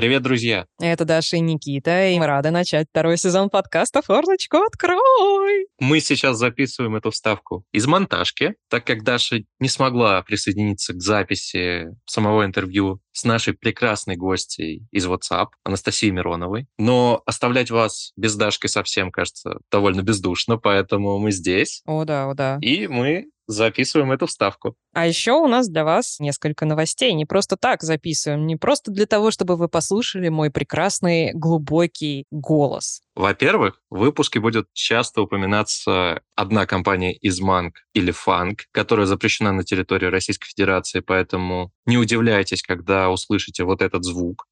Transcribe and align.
Привет, 0.00 0.22
друзья! 0.22 0.64
Это 0.80 1.04
Даша 1.04 1.36
и 1.36 1.40
Никита, 1.40 2.08
и 2.08 2.18
мы 2.18 2.26
рады 2.26 2.50
начать 2.50 2.86
второй 2.90 3.18
сезон 3.18 3.50
подкаста 3.50 4.00
«Форточку 4.00 4.56
открой!». 4.56 5.66
Мы 5.78 6.00
сейчас 6.00 6.38
записываем 6.38 6.96
эту 6.96 7.10
вставку 7.10 7.66
из 7.70 7.86
монтажки, 7.86 8.54
так 8.70 8.86
как 8.86 9.04
Даша 9.04 9.40
не 9.58 9.68
смогла 9.68 10.22
присоединиться 10.22 10.94
к 10.94 11.02
записи 11.02 11.88
самого 12.06 12.46
интервью 12.46 13.02
с 13.12 13.24
нашей 13.24 13.54
прекрасной 13.54 14.16
гостьей 14.16 14.86
из 14.90 15.06
WhatsApp, 15.06 15.48
Анастасией 15.64 16.12
Мироновой. 16.12 16.66
Но 16.78 17.22
оставлять 17.26 17.70
вас 17.70 18.12
без 18.16 18.34
Дашки 18.36 18.66
совсем, 18.66 19.10
кажется, 19.10 19.58
довольно 19.70 20.02
бездушно, 20.02 20.56
поэтому 20.56 21.18
мы 21.18 21.32
здесь. 21.32 21.82
О 21.86 22.04
да, 22.04 22.30
о 22.30 22.34
да. 22.34 22.58
И 22.60 22.86
мы 22.86 23.26
записываем 23.50 24.12
эту 24.12 24.26
вставку. 24.26 24.76
А 24.92 25.06
еще 25.06 25.32
у 25.32 25.46
нас 25.46 25.68
для 25.68 25.84
вас 25.84 26.20
несколько 26.20 26.64
новостей. 26.64 27.12
Не 27.12 27.26
просто 27.26 27.56
так 27.56 27.82
записываем, 27.82 28.46
не 28.46 28.56
просто 28.56 28.90
для 28.90 29.06
того, 29.06 29.30
чтобы 29.30 29.56
вы 29.56 29.68
послушали 29.68 30.28
мой 30.28 30.50
прекрасный 30.50 31.32
глубокий 31.34 32.26
голос. 32.30 33.02
Во-первых, 33.16 33.80
в 33.90 33.98
выпуске 33.98 34.40
будет 34.40 34.68
часто 34.72 35.22
упоминаться 35.22 36.22
одна 36.36 36.66
компания 36.66 37.12
из 37.12 37.40
Манг 37.40 37.74
или 37.92 38.12
Фанк, 38.12 38.66
которая 38.72 39.06
запрещена 39.06 39.52
на 39.52 39.64
территории 39.64 40.06
Российской 40.06 40.48
Федерации, 40.48 41.00
поэтому 41.00 41.72
не 41.86 41.98
удивляйтесь, 41.98 42.62
когда 42.62 43.10
услышите 43.10 43.64
вот 43.64 43.82
этот 43.82 44.04
звук. 44.04 44.46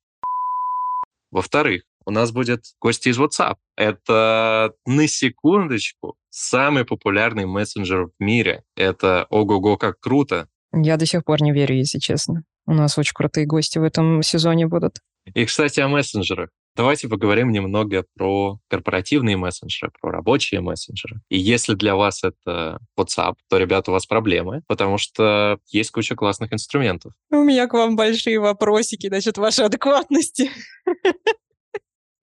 Во-вторых, 1.31 1.83
у 2.05 2.11
нас 2.11 2.33
будет 2.33 2.65
гости 2.81 3.11
из 3.11 3.19
WhatsApp. 3.19 3.57
Это 3.77 4.73
на 4.87 5.07
секундочку 5.07 6.17
самый 6.31 6.85
популярный 6.85 7.45
мессенджер 7.45 8.07
в 8.07 8.13
мире. 8.19 8.65
Это 8.77 9.27
ого-го, 9.29 9.77
как 9.77 10.01
круто. 10.01 10.49
Я 10.73 10.97
до 10.97 11.07
сих 11.07 11.25
пор 11.25 11.43
не 11.43 11.53
верю, 11.53 11.77
если 11.77 11.99
честно. 11.99 12.45
У 12.67 12.73
нас 12.73 12.99
очень 12.99 13.13
крутые 13.15 13.47
гости 13.47 13.79
в 13.79 13.83
этом 13.83 14.23
сезоне 14.23 14.67
будут. 14.67 14.99
И, 15.35 15.45
кстати, 15.45 15.81
о 15.81 15.89
мессенджерах. 15.89 16.51
Давайте 16.79 17.09
поговорим 17.09 17.51
немного 17.51 18.05
про 18.15 18.61
корпоративные 18.69 19.37
мессенджеры, 19.37 19.91
про 20.01 20.13
рабочие 20.13 20.61
мессенджеры. 20.61 21.21
И 21.29 21.37
если 21.37 21.75
для 21.75 21.97
вас 21.97 22.23
это 22.23 22.79
WhatsApp, 22.97 23.35
то, 23.49 23.59
ребята, 23.59 23.91
у 23.91 23.95
вас 23.95 24.07
проблемы, 24.07 24.63
потому 24.69 24.97
что 24.97 25.59
есть 25.67 25.91
куча 25.91 26.15
классных 26.15 26.53
инструментов. 26.53 27.15
У 27.31 27.43
меня 27.43 27.67
к 27.67 27.73
вам 27.73 27.97
большие 27.97 28.39
вопросики 28.39 29.09
насчет 29.09 29.39
вашей 29.39 29.65
адекватности. 29.65 30.53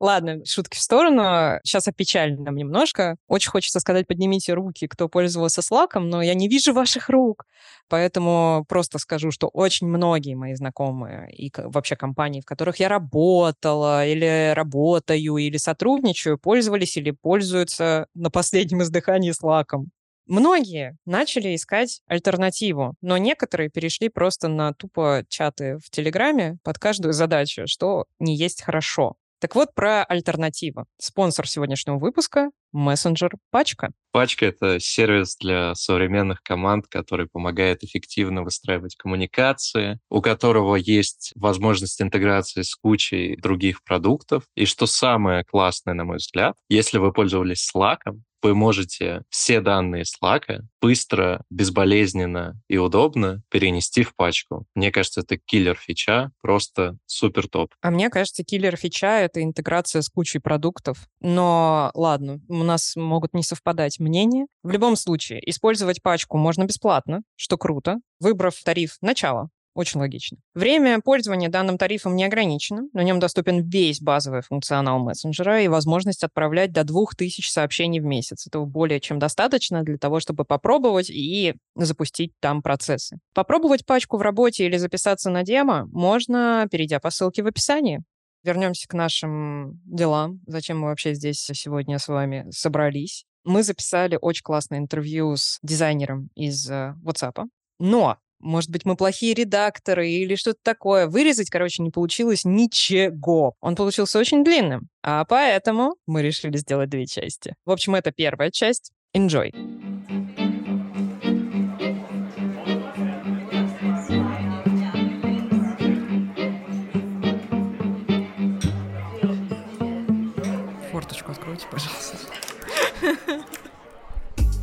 Ладно, 0.01 0.43
шутки 0.45 0.77
в 0.77 0.81
сторону. 0.81 1.59
Сейчас 1.63 1.87
о 1.87 1.93
печальном 1.93 2.55
немножко. 2.55 3.15
Очень 3.27 3.51
хочется 3.51 3.79
сказать, 3.79 4.07
поднимите 4.07 4.53
руки, 4.53 4.87
кто 4.87 5.07
пользовался 5.07 5.61
Slack, 5.61 5.99
но 5.99 6.21
я 6.21 6.33
не 6.33 6.49
вижу 6.49 6.73
ваших 6.73 7.09
рук. 7.09 7.45
Поэтому 7.87 8.65
просто 8.67 8.99
скажу, 8.99 9.31
что 9.31 9.47
очень 9.47 9.87
многие 9.87 10.35
мои 10.35 10.53
знакомые 10.53 11.31
и 11.31 11.49
вообще 11.55 11.95
компании, 11.95 12.41
в 12.41 12.45
которых 12.45 12.77
я 12.79 12.89
работала, 12.89 14.05
или 14.05 14.53
работаю, 14.53 15.37
или 15.37 15.57
сотрудничаю, 15.57 16.37
пользовались 16.37 16.97
или 16.97 17.11
пользуются 17.11 18.07
на 18.15 18.29
последнем 18.29 18.81
издыхании 18.81 19.31
Slack. 19.31 19.85
Многие 20.27 20.97
начали 21.05 21.55
искать 21.55 22.01
альтернативу, 22.07 22.95
но 23.01 23.17
некоторые 23.17 23.69
перешли 23.69 24.09
просто 24.09 24.47
на 24.47 24.73
тупо 24.73 25.23
чаты 25.29 25.77
в 25.77 25.91
Телеграме 25.91 26.57
под 26.63 26.79
каждую 26.79 27.13
задачу, 27.13 27.63
что 27.67 28.05
не 28.19 28.35
есть 28.35 28.63
хорошо. 28.63 29.15
Так 29.39 29.55
вот, 29.55 29.73
про 29.75 30.03
альтернативу. 30.03 30.85
Спонсор 30.97 31.47
сегодняшнего 31.47 31.97
выпуска— 31.97 32.51
мессенджер 32.71 33.31
Пачка. 33.51 33.91
Пачка— 34.11 34.45
это 34.47 34.79
сервис 34.79 35.35
для 35.37 35.75
современных 35.75 36.41
команд, 36.41 36.87
который 36.87 37.27
помогает 37.27 37.83
эффективно 37.83 38.43
выстраивать 38.43 38.95
коммуникации, 38.95 39.99
у 40.09 40.21
которого 40.21 40.75
есть 40.75 41.33
возможность 41.35 42.01
интеграции 42.01 42.61
с 42.61 42.75
кучей 42.75 43.35
других 43.35 43.83
продуктов. 43.83 44.43
И 44.55 44.65
что 44.65 44.85
самое 44.85 45.43
классное, 45.43 45.93
на 45.93 46.05
мой 46.05 46.17
взгляд, 46.17 46.55
если 46.69 46.97
вы 46.97 47.11
пользовались 47.11 47.69
Slack, 47.75 47.99
вы 48.41 48.55
можете 48.55 49.23
все 49.29 49.61
данные 49.61 50.03
Slack 50.03 50.61
быстро, 50.81 51.43
безболезненно 51.49 52.61
и 52.67 52.77
удобно 52.77 53.41
перенести 53.49 54.03
в 54.03 54.15
пачку. 54.15 54.65
Мне 54.75 54.91
кажется, 54.91 55.21
это 55.21 55.37
киллер 55.37 55.75
фича, 55.75 56.31
просто 56.41 56.97
супер 57.05 57.47
топ. 57.47 57.73
А 57.81 57.89
мне 57.89 58.09
кажется, 58.09 58.43
киллер 58.43 58.75
фича— 58.75 59.19
это 59.21 59.41
интеграция 59.41 60.01
с 60.01 60.09
кучей 60.09 60.39
продуктов. 60.39 61.07
Но 61.21 61.91
ладно, 61.95 62.39
у 62.47 62.63
нас 62.63 62.95
могут 62.95 63.33
не 63.33 63.43
совпадать 63.43 63.99
мнения. 63.99 64.45
В 64.63 64.69
любом 64.69 64.95
случае, 64.95 65.41
использовать 65.49 66.01
пачку 66.01 66.37
можно 66.37 66.65
бесплатно, 66.65 67.21
что 67.35 67.57
круто, 67.57 67.97
выбрав 68.19 68.55
тариф 68.63 68.97
«Начало». 69.01 69.49
Очень 69.75 69.99
логично. 69.99 70.37
Время 70.53 71.01
пользования 71.01 71.49
данным 71.49 71.77
тарифом 71.77 72.15
не 72.15 72.23
ограничено. 72.23 72.83
На 72.93 73.03
нем 73.03 73.19
доступен 73.19 73.61
весь 73.69 73.99
базовый 73.99 74.41
функционал 74.41 74.99
мессенджера 74.99 75.61
и 75.61 75.67
возможность 75.67 76.23
отправлять 76.23 76.71
до 76.71 76.85
2000 76.85 77.45
сообщений 77.49 77.99
в 77.99 78.05
месяц. 78.05 78.47
Этого 78.47 78.65
более 78.65 79.01
чем 79.01 79.19
достаточно 79.19 79.83
для 79.83 79.97
того, 79.97 80.21
чтобы 80.21 80.45
попробовать 80.45 81.09
и 81.09 81.55
запустить 81.75 82.31
там 82.39 82.61
процессы. 82.61 83.17
Попробовать 83.33 83.85
пачку 83.85 84.15
в 84.15 84.21
работе 84.21 84.65
или 84.65 84.77
записаться 84.77 85.29
на 85.29 85.43
демо 85.43 85.89
можно, 85.91 86.69
перейдя 86.71 87.01
по 87.01 87.09
ссылке 87.09 87.43
в 87.43 87.47
описании. 87.47 88.01
Вернемся 88.45 88.87
к 88.87 88.93
нашим 88.93 89.81
делам. 89.83 90.39
Зачем 90.47 90.79
мы 90.79 90.87
вообще 90.87 91.15
здесь 91.15 91.39
сегодня 91.39 91.99
с 91.99 92.07
вами 92.07 92.45
собрались? 92.49 93.25
Мы 93.43 93.61
записали 93.61 94.17
очень 94.21 94.43
классное 94.43 94.79
интервью 94.79 95.35
с 95.35 95.59
дизайнером 95.63 96.29
из 96.33 96.69
э, 96.69 96.95
WhatsApp. 97.03 97.43
Но 97.79 98.17
может 98.45 98.69
быть, 98.69 98.85
мы 98.85 98.95
плохие 98.95 99.33
редакторы 99.33 100.09
или 100.09 100.35
что-то 100.35 100.59
такое. 100.61 101.07
Вырезать, 101.07 101.49
короче, 101.49 101.83
не 101.83 101.89
получилось 101.89 102.45
ничего. 102.45 103.55
Он 103.59 103.75
получился 103.75 104.19
очень 104.19 104.43
длинным. 104.43 104.87
А 105.03 105.25
поэтому 105.25 105.95
мы 106.05 106.21
решили 106.21 106.57
сделать 106.57 106.89
две 106.89 107.07
части. 107.07 107.55
В 107.65 107.71
общем, 107.71 107.95
это 107.95 108.11
первая 108.11 108.51
часть. 108.51 108.91
Enjoy. 109.15 109.51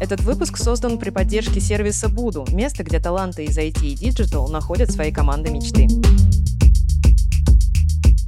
Этот 0.03 0.23
выпуск 0.23 0.57
создан 0.57 0.99
при 0.99 1.11
поддержке 1.11 1.61
сервиса 1.61 2.09
Буду, 2.09 2.45
место, 2.51 2.83
где 2.83 2.99
таланты 2.99 3.45
из 3.45 3.57
IT 3.57 3.85
и 3.85 3.95
Digital 3.95 4.51
находят 4.51 4.91
свои 4.91 5.13
команды 5.13 5.53
мечты. 5.53 5.87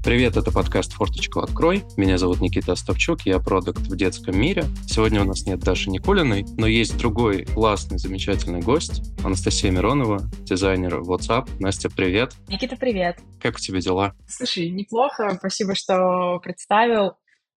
Привет, 0.05 0.37
это 0.37 0.53
подкаст 0.53 0.93
«Форточку 0.93 1.41
открой». 1.41 1.83
Меня 1.97 2.17
зовут 2.17 2.41
Никита 2.41 2.75
Остапчук, 2.75 3.23
я 3.23 3.41
продукт 3.41 3.81
в 3.81 3.97
детском 3.97 4.39
мире. 4.39 4.67
Сегодня 4.87 5.23
у 5.23 5.25
нас 5.25 5.47
нет 5.47 5.59
Даши 5.59 5.91
Никулиной, 5.91 6.47
но 6.57 6.69
есть 6.69 6.97
другой 6.97 7.45
классный, 7.45 7.99
замечательный 7.99 8.61
гость, 8.61 9.03
Анастасия 9.25 9.73
Миронова, 9.73 10.21
дизайнер 10.43 11.01
WhatsApp. 11.01 11.51
Настя, 11.59 11.91
привет. 11.91 12.35
Никита, 12.47 12.77
привет. 12.77 13.19
Как 13.41 13.57
у 13.57 13.59
тебя 13.59 13.81
дела? 13.81 14.15
Слушай, 14.29 14.71
неплохо, 14.71 15.35
спасибо, 15.41 15.75
что 15.75 16.39
представил. 16.39 17.15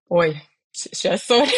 Ой, 0.08 0.42
сейчас, 0.72 1.22
сори. 1.22 1.52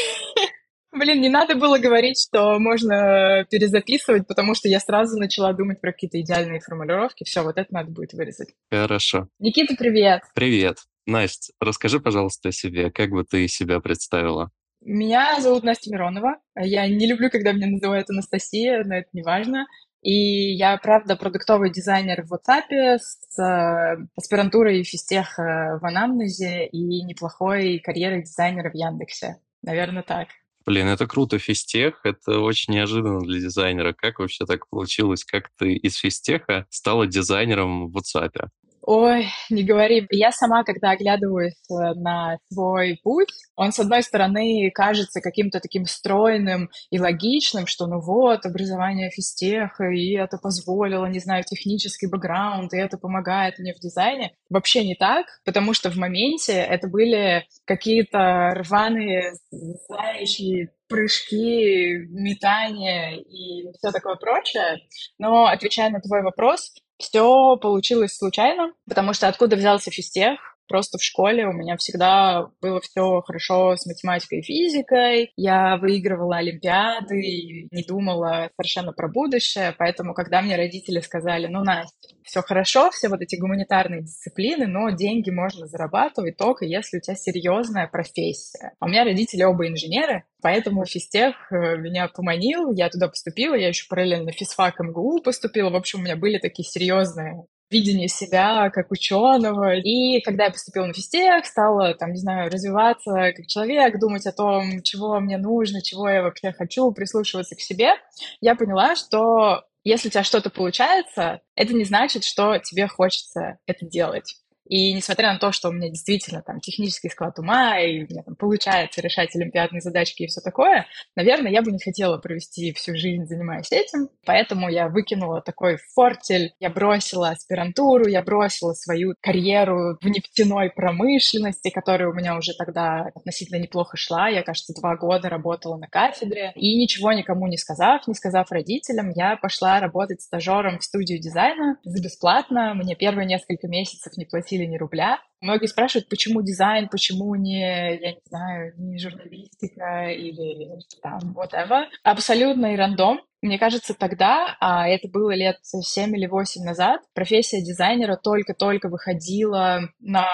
Блин, 0.93 1.21
не 1.21 1.29
надо 1.29 1.55
было 1.55 1.79
говорить, 1.79 2.21
что 2.21 2.59
можно 2.59 3.47
перезаписывать, 3.49 4.27
потому 4.27 4.55
что 4.55 4.69
я 4.69 4.81
сразу 4.81 5.19
начала 5.19 5.53
думать 5.53 5.81
про 5.81 5.93
какие-то 5.93 6.21
идеальные 6.21 6.61
формулировки. 6.61 7.25
Все, 7.25 7.43
вот 7.43 7.59
это 7.59 7.73
надо 7.73 7.91
будет 7.91 8.13
вырезать. 8.13 8.49
Хорошо. 8.71 9.29
Никита, 9.39 9.77
привет. 9.77 10.23
Привет. 10.35 10.79
Настя, 11.07 11.53
расскажи, 11.61 12.01
пожалуйста, 12.01 12.49
о 12.49 12.53
себе. 12.53 12.91
Как 12.91 13.11
бы 13.11 13.25
ты 13.25 13.47
себя 13.47 13.81
представила? 13.81 14.51
Меня 14.81 15.41
зовут 15.41 15.63
Настя 15.63 15.91
Миронова. 15.93 16.39
Я 16.57 16.89
не 16.89 17.07
люблю, 17.07 17.31
когда 17.31 17.53
меня 17.53 17.69
называют 17.69 18.11
Анастасия, 18.11 18.83
но 18.85 18.97
это 18.97 19.09
не 19.13 19.23
важно. 19.23 19.67
И 20.03 20.55
я, 20.55 20.79
правда, 20.79 21.15
продуктовый 21.15 21.71
дизайнер 21.71 22.25
в 22.25 22.33
WhatsApp 22.33 22.99
с 22.99 23.39
э, 23.39 23.99
аспирантурой 24.17 24.83
физтех 24.83 25.39
э, 25.39 25.79
в 25.79 25.85
анамнезе 25.85 26.67
и 26.67 27.03
неплохой 27.03 27.81
карьерой 27.81 28.23
дизайнера 28.23 28.71
в 28.71 28.75
Яндексе. 28.75 29.37
Наверное, 29.63 30.03
так. 30.03 30.29
Блин, 30.71 30.87
это 30.87 31.09
круто, 31.09 31.41
физтех. 31.41 31.99
Это 32.05 32.39
очень 32.39 32.75
неожиданно 32.75 33.19
для 33.23 33.41
дизайнера. 33.41 33.93
Как 33.93 34.21
вообще 34.21 34.47
так 34.47 34.69
получилось? 34.69 35.25
Как 35.25 35.51
ты 35.59 35.75
из 35.75 35.97
физтеха 35.97 36.65
стала 36.71 37.09
дизайнером 37.09 37.91
в 37.91 37.97
WhatsApp? 37.97 38.51
Ой, 38.83 39.29
не 39.51 39.63
говори. 39.63 40.07
Я 40.11 40.33
сама, 40.33 40.65
когда 40.65 40.91
оглядываюсь 40.91 41.55
э, 41.71 41.95
на 41.97 42.39
свой 42.51 42.99
путь, 43.03 43.29
он, 43.55 43.73
с 43.73 43.79
одной 43.79 44.03
стороны, 44.03 44.71
кажется 44.75 45.21
каким-то 45.21 45.61
таким 45.61 45.85
стройным 45.85 46.71
и 46.91 46.99
логичным, 46.99 47.67
что 47.67 47.87
ну 47.87 48.01
вот, 48.01 48.47
образование 48.47 49.11
физтеха, 49.11 49.85
и 49.91 50.15
это 50.17 50.39
позволило, 50.39 51.05
не 51.07 51.19
знаю, 51.19 51.45
технический 51.45 52.07
бэкграунд, 52.07 52.73
и 52.73 52.79
это 52.79 52.97
помогает 52.97 53.59
мне 53.59 53.75
в 53.75 53.81
дизайне. 53.81 54.35
Вообще 54.49 54.87
не 54.87 54.95
так, 54.95 55.27
потому 55.45 55.75
что 55.75 55.91
в 55.91 55.97
моменте 55.97 56.53
это 56.55 56.89
были 56.89 57.47
какие-то 57.67 58.55
рваные, 58.55 59.35
знающие 59.51 60.71
прыжки, 60.89 62.07
метания 62.09 63.17
и 63.17 63.71
все 63.79 63.93
такое 63.93 64.17
прочее. 64.17 64.79
Но 65.19 65.47
отвечая 65.47 65.91
на 65.91 66.01
твой 66.01 66.23
вопрос, 66.23 66.73
все 67.01 67.57
получилось 67.57 68.17
случайно, 68.17 68.73
потому 68.89 69.15
что 69.15 69.29
откуда 69.29 69.57
взялся 69.57 69.91
физтех? 69.91 70.39
Просто 70.71 70.99
в 70.99 71.03
школе 71.03 71.49
у 71.49 71.53
меня 71.53 71.77
всегда 71.77 72.47
было 72.63 72.81
все 72.81 73.23
хорошо 73.23 73.75
с 73.75 73.87
математикой 73.87 74.39
и 74.39 74.43
физикой. 74.43 75.33
Я 75.35 75.77
выигрывала 75.79 76.37
олимпиады 76.37 77.21
и 77.21 77.67
не 77.73 77.83
думала 77.83 78.51
совершенно 78.57 78.93
про 78.93 79.09
будущее. 79.09 79.75
Поэтому, 79.77 80.15
когда 80.15 80.41
мне 80.41 80.55
родители 80.55 81.01
сказали, 81.01 81.49
ну, 81.49 81.65
Настя, 81.65 82.15
все 82.23 82.41
хорошо, 82.43 82.93
все 82.93 83.09
вот 83.09 83.21
эти 83.21 83.35
гуманитарные 83.35 84.03
дисциплины, 84.03 84.69
но 84.69 84.91
деньги 84.91 85.31
можно 85.31 85.67
зарабатывать 85.67 86.37
только 86.37 86.65
если 86.65 86.99
у 86.99 87.01
тебя 87.01 87.17
серьезная 87.17 87.89
профессия. 87.89 88.75
А 88.79 88.87
у 88.87 88.89
меня 88.89 89.03
родители 89.03 89.43
оба 89.43 89.67
инженеры, 89.67 90.23
поэтому 90.41 90.87
физтех 90.87 91.51
э, 91.51 91.79
меня 91.79 92.07
поманил, 92.07 92.71
я 92.71 92.89
туда 92.91 93.09
поступила, 93.09 93.57
я 93.57 93.67
еще 93.67 93.89
параллельно 93.89 94.31
физфак 94.31 94.79
МГУ 94.79 95.21
поступила. 95.21 95.71
В 95.71 95.75
общем, 95.75 95.99
у 95.99 96.03
меня 96.03 96.15
были 96.15 96.39
такие 96.39 96.65
серьезные 96.65 97.45
видение 97.71 98.09
себя 98.09 98.71
как 98.71 98.91
ученого. 98.91 99.77
И 99.77 100.21
когда 100.23 100.45
я 100.45 100.51
поступила 100.51 100.87
на 100.87 100.93
физтех, 100.93 101.47
стала, 101.47 101.95
там, 101.95 102.13
не 102.13 102.19
знаю, 102.19 102.51
развиваться 102.51 103.33
как 103.35 103.47
человек, 103.47 103.99
думать 103.99 104.27
о 104.27 104.33
том, 104.33 104.83
чего 104.83 105.19
мне 105.21 105.39
нужно, 105.39 105.83
чего 105.83 106.09
я 106.09 106.23
вообще 106.23 106.53
хочу, 106.53 106.91
прислушиваться 106.93 107.55
к 107.55 107.61
себе, 107.61 107.95
я 108.41 108.55
поняла, 108.55 108.97
что 108.97 109.65
если 109.85 110.09
у 110.09 110.11
тебя 110.11 110.25
что-то 110.25 110.51
получается, 110.51 111.41
это 111.55 111.73
не 111.73 111.85
значит, 111.85 112.25
что 112.25 112.59
тебе 112.59 112.87
хочется 112.87 113.59
это 113.67 113.87
делать. 113.87 114.35
И 114.71 114.93
несмотря 114.93 115.33
на 115.33 115.41
то, 115.41 115.51
что 115.51 115.69
у 115.69 115.73
меня 115.73 115.89
действительно 115.89 116.43
там 116.43 116.61
технический 116.61 117.09
склад 117.09 117.37
ума, 117.41 117.81
и 117.81 118.05
у 118.05 118.07
меня 118.09 118.23
там 118.23 118.37
получается 118.37 119.01
решать 119.01 119.35
олимпиадные 119.35 119.81
задачки 119.81 120.23
и 120.23 120.27
все 120.29 120.41
такое, 120.41 120.87
наверное, 121.17 121.51
я 121.51 121.61
бы 121.61 121.73
не 121.73 121.81
хотела 121.81 122.19
провести 122.19 122.73
всю 122.75 122.95
жизнь, 122.95 123.27
занимаясь 123.27 123.73
этим. 123.73 124.09
Поэтому 124.25 124.69
я 124.69 124.89
выкинула 124.89 125.43
такой 125.43 125.79
фортель, 125.95 126.53
я 126.61 126.71
бросила 126.71 127.31
аспирантуру, 127.31 128.07
я 128.07 128.23
бросила 128.23 128.73
свою 128.75 129.15
карьеру 129.21 129.99
в 130.01 130.07
нефтяной 130.07 130.71
промышленности, 130.71 131.71
которая 131.71 132.09
у 132.09 132.15
меня 132.15 132.37
уже 132.37 132.53
тогда 132.57 133.09
относительно 133.13 133.59
неплохо 133.59 133.97
шла. 133.97 134.29
Я, 134.29 134.45
кажется, 134.45 134.73
два 134.81 134.97
года 134.97 135.29
работала 135.29 135.79
на 135.79 135.89
кафедре. 135.89 136.53
И 136.55 136.77
ничего 136.77 137.13
никому 137.13 137.49
не 137.49 137.59
сказав, 137.59 138.07
не 138.07 138.15
сказав 138.15 138.53
родителям, 138.53 139.11
я 139.17 139.37
пошла 139.37 139.81
работать 139.81 140.23
стажером 140.23 140.79
в 140.79 140.85
студию 140.85 141.19
дизайна 141.19 141.77
за 141.83 142.01
бесплатно. 142.01 142.75
Мне 142.75 142.95
первые 142.95 143.27
несколько 143.27 143.67
месяцев 143.67 144.17
не 144.17 144.27
платили 144.27 144.60
платили 144.61 144.67
ни 144.67 144.77
рубля. 144.77 145.19
Многие 145.41 145.67
спрашивают, 145.67 146.09
почему 146.09 146.43
дизайн, 146.43 146.89
почему 146.89 147.35
не, 147.35 147.61
я 147.61 148.13
не 148.13 148.21
знаю, 148.27 148.75
не 148.77 148.99
журналистика 148.99 150.11
или 150.11 150.79
там 151.03 151.35
whatever. 151.35 151.85
Абсолютный 152.05 152.77
рандом. 152.77 153.21
Мне 153.43 153.59
кажется, 153.59 153.95
тогда, 153.95 154.57
а 154.61 154.87
это 154.87 155.09
было 155.09 155.35
лет 155.35 155.57
7 155.63 156.15
или 156.15 156.27
8 156.27 156.63
назад, 156.63 157.01
профессия 157.15 157.63
дизайнера 157.63 158.17
только-только 158.17 158.89
выходила 158.89 159.81
на 159.99 160.27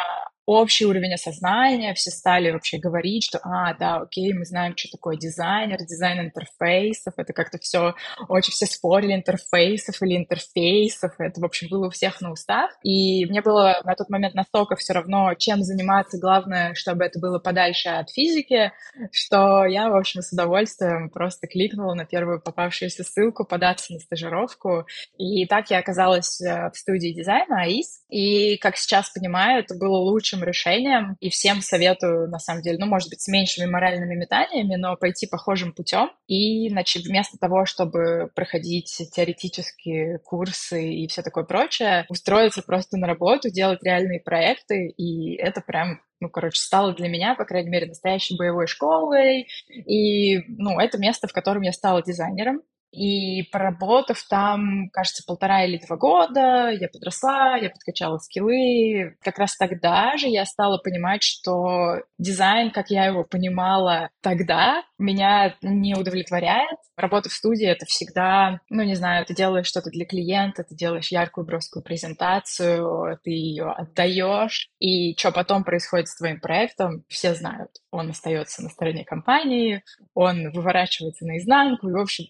общий 0.47 0.87
уровень 0.87 1.15
осознания, 1.15 1.93
все 1.95 2.11
стали 2.11 2.53
вообще 2.53 2.79
говорить, 2.79 3.25
что, 3.25 3.41
а, 3.43 3.75
да, 3.75 3.97
окей, 3.97 4.33
мы 4.33 4.45
знаем, 4.45 4.77
что 4.77 4.89
такое 4.91 5.17
дизайнер, 5.17 5.79
дизайн 5.79 6.21
интерфейсов, 6.21 7.15
это 7.17 7.33
как-то 7.33 7.59
все, 7.59 7.95
очень 8.29 8.53
все 8.53 8.67
спорили, 8.67 9.15
интерфейсов 9.15 10.01
или 10.03 10.17
интерфейсов, 10.17 11.15
это, 11.19 11.41
в 11.41 11.45
общем, 11.45 11.69
было 11.69 11.89
у 11.89 11.91
всех 11.91 12.21
на 12.21 12.31
устах, 12.31 12.71
и 12.85 13.27
мне 13.27 13.43
было 13.43 13.81
на 13.85 13.95
тот 13.97 14.09
момент 14.09 14.35
настолько 14.35 14.77
все 14.77 14.93
равно, 14.93 15.35
чем 15.35 15.63
заниматься, 15.63 16.19
главное, 16.19 16.75
чтобы 16.75 17.05
это 17.05 17.19
было 17.19 17.41
подальше 17.41 17.89
от 17.89 18.11
физики, 18.11 18.73
что 19.11 19.65
я, 19.67 19.91
в 19.91 19.97
общем, 19.97 20.23
с 20.23 20.33
удовольствием 20.33 21.11
просто 21.11 21.49
кликнула 21.49 21.95
на 21.95 22.05
первую 22.05 22.41
попавшуюся 22.41 23.03
ссылку 23.03 23.45
податься 23.45 23.93
на 23.93 23.99
стажировку, 23.99 24.87
и 25.19 25.45
так 25.47 25.71
я 25.71 25.79
оказалась 25.79 26.41
э, 26.41 26.71
в 26.73 26.77
студии 26.77 27.09
дизайна 27.13 27.63
АИС, 27.63 28.05
и, 28.09 28.57
как 28.59 28.77
сейчас 28.77 29.11
понимаю, 29.11 29.65
это 29.65 29.75
было 29.75 29.97
лучше 29.97 30.36
лучшим 30.37 30.45
решением. 30.45 31.17
И 31.21 31.31
всем 31.31 31.61
советую, 31.61 32.29
на 32.29 32.39
самом 32.39 32.63
деле, 32.63 32.79
ну, 32.79 32.87
может 32.87 33.09
быть, 33.09 33.21
с 33.21 33.29
меньшими 33.29 33.67
моральными 33.67 34.15
метаниями, 34.15 34.77
но 34.77 34.97
пойти 34.97 35.27
похожим 35.27 35.73
путем. 35.73 36.11
И, 36.27 36.69
значит, 36.69 37.05
вместо 37.05 37.39
того, 37.39 37.67
чтобы 37.67 38.31
проходить 38.35 39.03
теоретические 39.15 40.19
курсы 40.19 40.93
и 40.93 41.09
все 41.09 41.23
такое 41.23 41.45
прочее, 41.45 42.07
устроиться 42.09 42.63
просто 42.63 42.97
на 42.97 43.07
работу, 43.07 43.51
делать 43.51 43.83
реальные 43.83 44.21
проекты. 44.21 44.89
И 44.97 45.35
это 45.37 45.61
прям 45.61 46.01
ну, 46.19 46.31
короче, 46.31 46.59
стало 46.59 46.95
для 46.95 47.11
меня, 47.11 47.35
по 47.35 47.45
крайней 47.45 47.69
мере, 47.69 47.87
настоящей 47.89 48.39
боевой 48.39 48.67
школой. 48.67 49.47
И, 49.69 50.39
ну, 50.49 50.81
это 50.81 50.97
место, 50.97 51.29
в 51.29 51.33
котором 51.35 51.61
я 51.61 51.73
стала 51.73 52.03
дизайнером. 52.03 52.63
И 52.93 53.43
поработав 53.53 54.23
там, 54.29 54.89
кажется, 54.93 55.23
полтора 55.27 55.65
или 55.65 55.81
два 55.87 55.97
года, 55.97 56.71
я 56.71 56.89
подросла, 56.89 57.57
я 57.57 57.71
подкачала 57.71 58.19
скиллы. 58.19 59.17
Как 59.23 59.39
раз 59.39 59.57
тогда 59.57 60.17
же 60.17 60.29
я 60.29 60.45
стала 60.45 60.79
понимать, 60.79 61.23
что 61.23 62.03
дизайн, 62.19 62.71
как 62.71 62.91
я 62.91 63.05
его 63.07 63.25
понимала 63.25 64.11
тогда, 64.23 64.83
меня 64.99 65.55
не 65.63 65.95
удовлетворяет. 65.95 66.79
Работа 66.97 67.29
в 67.29 67.33
студии— 67.33 67.67
это 67.69 67.85
всегда, 67.85 68.61
ну, 68.71 68.83
не 68.83 68.95
знаю, 68.95 69.27
ты 69.27 69.35
делаешь 69.35 69.67
что-то 69.67 69.91
для 69.91 70.07
клиента, 70.07 70.65
ты 70.65 70.75
делаешь 70.75 71.09
яркую 71.09 71.47
броскую 71.47 71.83
презентацию, 71.83 73.19
ты 73.23 73.31
ее 73.31 73.71
отдаешь, 73.71 74.71
и 74.79 75.15
что 75.19 75.33
потом 75.33 75.65
происходит 75.65 76.09
с 76.09 76.17
твоим 76.17 76.41
проектом, 76.41 77.05
все 77.09 77.35
знают. 77.35 77.71
Он 77.91 78.11
остается 78.11 78.63
на 78.63 78.71
стороне 78.71 79.05
компании, 79.05 79.83
он 80.15 80.51
выворачивается 80.53 81.27
наизнанку, 81.27 81.89
и, 81.89 81.93
в 81.93 81.99
общем, 81.99 82.25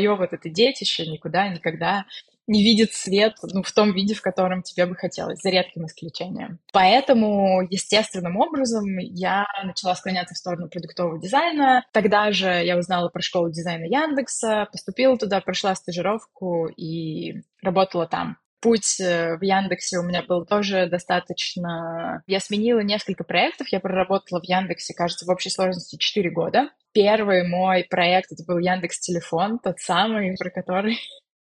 твое 0.00 0.16
вот 0.16 0.32
это 0.32 0.48
детище 0.48 1.06
никуда 1.06 1.48
никогда 1.48 2.06
не 2.46 2.64
видит 2.64 2.92
свет 2.94 3.34
ну, 3.42 3.62
в 3.62 3.70
том 3.70 3.92
виде, 3.92 4.14
в 4.14 4.22
котором 4.22 4.62
тебе 4.62 4.86
бы 4.86 4.96
хотелось, 4.96 5.40
за 5.40 5.50
редким 5.50 5.86
исключением. 5.86 6.58
Поэтому 6.72 7.62
естественным 7.70 8.36
образом 8.36 8.86
я 8.98 9.46
начала 9.62 9.94
склоняться 9.94 10.34
в 10.34 10.38
сторону 10.38 10.68
продуктового 10.68 11.20
дизайна. 11.20 11.84
Тогда 11.92 12.32
же 12.32 12.48
я 12.48 12.76
узнала 12.76 13.08
про 13.08 13.22
школу 13.22 13.52
дизайна 13.52 13.84
Яндекса, 13.84 14.66
поступила 14.72 15.16
туда, 15.16 15.40
прошла 15.40 15.76
стажировку 15.76 16.66
и 16.66 17.42
работала 17.62 18.08
там 18.08 18.36
путь 18.60 19.00
э, 19.00 19.36
в 19.36 19.42
Яндексе 19.42 19.98
у 19.98 20.02
меня 20.02 20.22
был 20.22 20.44
тоже 20.44 20.86
достаточно... 20.86 22.22
Я 22.26 22.40
сменила 22.40 22.80
несколько 22.80 23.24
проектов, 23.24 23.68
я 23.68 23.80
проработала 23.80 24.40
в 24.40 24.44
Яндексе, 24.44 24.94
кажется, 24.94 25.26
в 25.26 25.30
общей 25.30 25.50
сложности 25.50 25.96
4 25.96 26.30
года. 26.30 26.70
Первый 26.92 27.46
мой 27.46 27.86
проект, 27.88 28.32
это 28.32 28.44
был 28.46 28.58
Яндекс 28.58 29.00
Телефон, 29.00 29.58
тот 29.58 29.78
самый, 29.78 30.36
про 30.36 30.50
который 30.50 30.98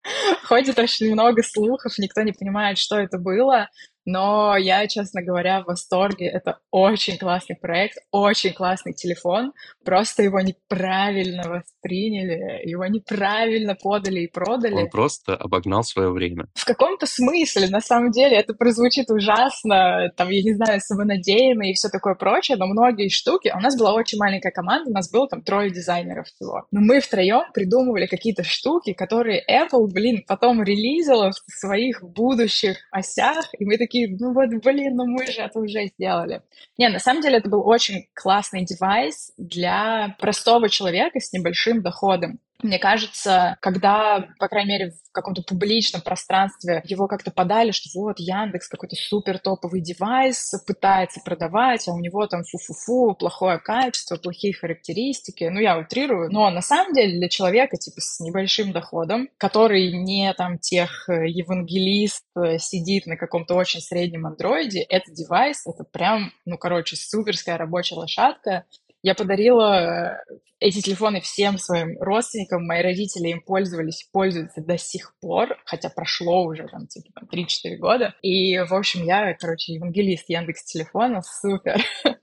ходит 0.44 0.78
очень 0.78 1.12
много 1.12 1.42
слухов, 1.42 1.98
никто 1.98 2.22
не 2.22 2.32
понимает, 2.32 2.78
что 2.78 2.98
это 2.98 3.18
было. 3.18 3.68
Но 4.10 4.56
я, 4.56 4.86
честно 4.88 5.22
говоря, 5.22 5.62
в 5.62 5.66
восторге. 5.66 6.26
Это 6.26 6.58
очень 6.70 7.16
классный 7.16 7.56
проект, 7.56 7.98
очень 8.10 8.52
классный 8.52 8.92
телефон. 8.92 9.52
Просто 9.84 10.22
его 10.22 10.40
неправильно 10.40 11.48
восприняли, 11.48 12.68
его 12.68 12.86
неправильно 12.86 13.76
подали 13.76 14.20
и 14.20 14.26
продали. 14.26 14.74
Он 14.74 14.90
просто 14.90 15.36
обогнал 15.36 15.84
свое 15.84 16.10
время. 16.10 16.46
В 16.54 16.64
каком-то 16.64 17.06
смысле, 17.06 17.68
на 17.68 17.80
самом 17.80 18.10
деле, 18.10 18.36
это 18.36 18.52
прозвучит 18.54 19.10
ужасно, 19.10 20.10
там, 20.16 20.28
я 20.30 20.42
не 20.42 20.54
знаю, 20.54 20.80
самонадеянно 20.80 21.70
и 21.70 21.74
все 21.74 21.88
такое 21.88 22.14
прочее, 22.14 22.56
но 22.56 22.66
многие 22.66 23.08
штуки... 23.08 23.52
У 23.54 23.60
нас 23.60 23.78
была 23.78 23.92
очень 23.94 24.18
маленькая 24.18 24.50
команда, 24.50 24.90
у 24.90 24.92
нас 24.92 25.10
было 25.10 25.28
там 25.28 25.42
трое 25.42 25.70
дизайнеров 25.70 26.26
всего. 26.26 26.66
Но 26.72 26.80
мы 26.80 27.00
втроем 27.00 27.44
придумывали 27.54 28.06
какие-то 28.06 28.42
штуки, 28.42 28.92
которые 28.92 29.42
Apple, 29.48 29.86
блин, 29.86 30.24
потом 30.26 30.62
релизила 30.62 31.30
в 31.30 31.52
своих 31.52 32.02
будущих 32.02 32.78
осях, 32.90 33.48
и 33.58 33.64
мы 33.64 33.78
такие 33.78 33.99
такие, 34.00 34.16
ну 34.18 34.32
вот, 34.32 34.48
блин, 34.62 34.96
ну 34.96 35.06
мы 35.06 35.26
же 35.26 35.40
это 35.40 35.58
уже 35.58 35.86
сделали. 35.86 36.42
Не, 36.78 36.88
на 36.88 36.98
самом 36.98 37.22
деле 37.22 37.38
это 37.38 37.48
был 37.48 37.66
очень 37.66 38.08
классный 38.14 38.64
девайс 38.64 39.32
для 39.36 40.16
простого 40.18 40.68
человека 40.68 41.20
с 41.20 41.32
небольшим 41.32 41.82
доходом. 41.82 42.38
Мне 42.62 42.78
кажется, 42.78 43.56
когда, 43.60 44.28
по 44.38 44.48
крайней 44.48 44.70
мере, 44.70 44.90
в 44.90 45.12
каком-то 45.12 45.42
публичном 45.42 46.02
пространстве 46.02 46.82
его 46.84 47.06
как-то 47.08 47.30
подали, 47.30 47.70
что 47.72 47.88
вот 47.94 48.18
Яндекс 48.18 48.68
какой-то 48.68 48.96
супер 48.96 49.38
топовый 49.38 49.80
девайс 49.80 50.52
пытается 50.66 51.20
продавать, 51.24 51.88
а 51.88 51.92
у 51.92 51.98
него 51.98 52.26
там 52.26 52.42
фу-фу-фу, 52.44 53.14
плохое 53.14 53.58
качество, 53.58 54.16
плохие 54.16 54.54
характеристики. 54.54 55.44
Ну, 55.44 55.60
я 55.60 55.78
утрирую. 55.78 56.30
Но 56.30 56.50
на 56.50 56.62
самом 56.62 56.92
деле 56.92 57.18
для 57.18 57.28
человека, 57.28 57.76
типа, 57.76 58.00
с 58.00 58.20
небольшим 58.20 58.72
доходом, 58.72 59.28
который 59.38 59.92
не 59.92 60.32
там 60.34 60.58
тех 60.58 61.08
э, 61.08 61.28
евангелист 61.28 62.24
э, 62.36 62.58
сидит 62.58 63.06
на 63.06 63.16
каком-то 63.16 63.54
очень 63.54 63.80
среднем 63.80 64.26
андроиде, 64.26 64.80
этот 64.82 65.14
девайс, 65.14 65.66
это 65.66 65.84
прям, 65.84 66.32
ну, 66.44 66.58
короче, 66.58 66.96
суперская 66.96 67.56
рабочая 67.56 67.96
лошадка, 67.96 68.64
я 69.02 69.14
подарила 69.14 70.18
э, 70.30 70.34
эти 70.58 70.80
телефоны 70.80 71.20
всем 71.20 71.58
своим 71.58 72.00
родственникам, 72.00 72.66
мои 72.66 72.82
родители 72.82 73.28
им 73.28 73.40
пользовались, 73.40 74.08
пользуются 74.12 74.60
до 74.60 74.76
сих 74.76 75.14
пор, 75.20 75.56
хотя 75.64 75.88
прошло 75.88 76.44
уже 76.44 76.68
там 76.68 76.86
типа 76.86 77.08
там, 77.14 77.28
3-4 77.32 77.76
года. 77.78 78.14
И, 78.22 78.58
в 78.58 78.72
общем, 78.74 79.04
я, 79.04 79.34
короче, 79.34 79.72
евангелист 79.74 80.28
Яндекс 80.28 80.64
телефона, 80.64 81.22
супер. 81.22 81.80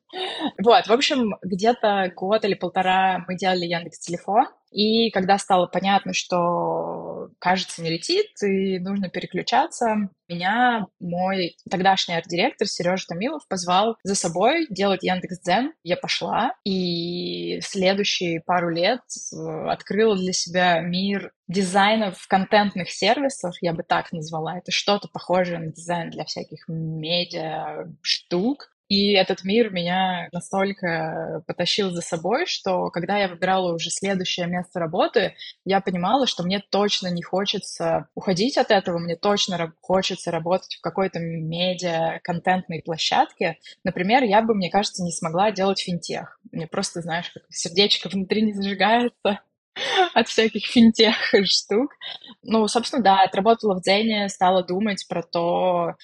Вот, 0.63 0.87
в 0.87 0.91
общем, 0.91 1.35
где-то 1.43 2.11
год 2.15 2.45
или 2.45 2.53
полтора 2.53 3.25
мы 3.27 3.35
делали 3.35 3.65
Яндекс 3.65 3.99
телефон, 3.99 4.45
и 4.71 5.11
когда 5.11 5.37
стало 5.37 5.67
понятно, 5.67 6.13
что 6.13 7.06
кажется, 7.39 7.81
не 7.81 7.89
летит, 7.89 8.27
и 8.43 8.79
нужно 8.79 9.09
переключаться. 9.09 10.09
Меня 10.27 10.87
мой 10.99 11.55
тогдашний 11.69 12.15
арт-директор 12.15 12.67
Сережа 12.67 13.05
Томилов 13.07 13.47
позвал 13.47 13.97
за 14.03 14.15
собой 14.15 14.67
делать 14.69 15.03
Яндекс.Дзен. 15.03 15.73
Я 15.83 15.95
пошла, 15.95 16.53
и 16.65 17.59
следующие 17.61 18.41
пару 18.41 18.69
лет 18.69 18.99
э, 19.33 19.67
открыла 19.69 20.17
для 20.17 20.33
себя 20.33 20.81
мир 20.81 21.31
дизайнов 21.47 22.27
контентных 22.27 22.89
сервисов, 22.89 23.55
я 23.61 23.73
бы 23.73 23.83
так 23.83 24.11
назвала. 24.11 24.57
Это 24.57 24.71
что-то 24.71 25.07
похожее 25.07 25.59
на 25.59 25.71
дизайн 25.71 26.09
для 26.09 26.25
всяких 26.25 26.67
медиа 26.67 27.87
штук. 28.01 28.69
И 28.89 29.13
этот 29.13 29.43
мир 29.43 29.69
меня 29.71 30.29
настолько 30.31 31.43
потащил 31.45 31.91
за 31.91 32.01
собой, 32.01 32.45
что 32.45 32.89
когда 32.89 33.17
я 33.17 33.27
выбирала 33.27 33.73
уже 33.73 33.89
следующее 33.89 34.47
место 34.47 34.79
работы, 34.79 35.35
я 35.65 35.81
понимала, 35.81 36.25
что 36.25 36.43
мне 36.43 36.63
точно 36.69 37.07
не 37.07 37.21
хочется 37.21 38.07
уходить 38.15 38.57
от 38.57 38.71
этого, 38.71 38.97
мне 38.97 39.17
точно 39.17 39.73
хочется 39.81 40.31
работать 40.31 40.75
в 40.75 40.81
какой-то 40.81 41.19
медиа-контентной 41.19 42.81
площадке. 42.81 43.57
Например, 43.83 44.23
я 44.23 44.41
бы, 44.41 44.55
мне 44.55 44.69
кажется, 44.69 45.03
не 45.03 45.11
смогла 45.11 45.51
делать 45.51 45.81
финтех. 45.81 46.39
Мне 46.51 46.67
просто, 46.67 47.01
знаешь, 47.01 47.29
как 47.31 47.43
сердечко 47.49 48.07
внутри 48.07 48.41
не 48.41 48.53
зажигается 48.53 49.41
от 50.13 50.27
всяких 50.29 50.65
финтех 50.65 51.15
штук. 51.43 51.91
Ну, 52.41 52.67
собственно, 52.69 53.03
да, 53.03 53.23
отработала 53.23 53.75
в 53.75 53.81
Дзене, 53.81 54.29
стала 54.29 54.63
думать 54.63 55.05
про 55.09 55.23
то, 55.23 55.95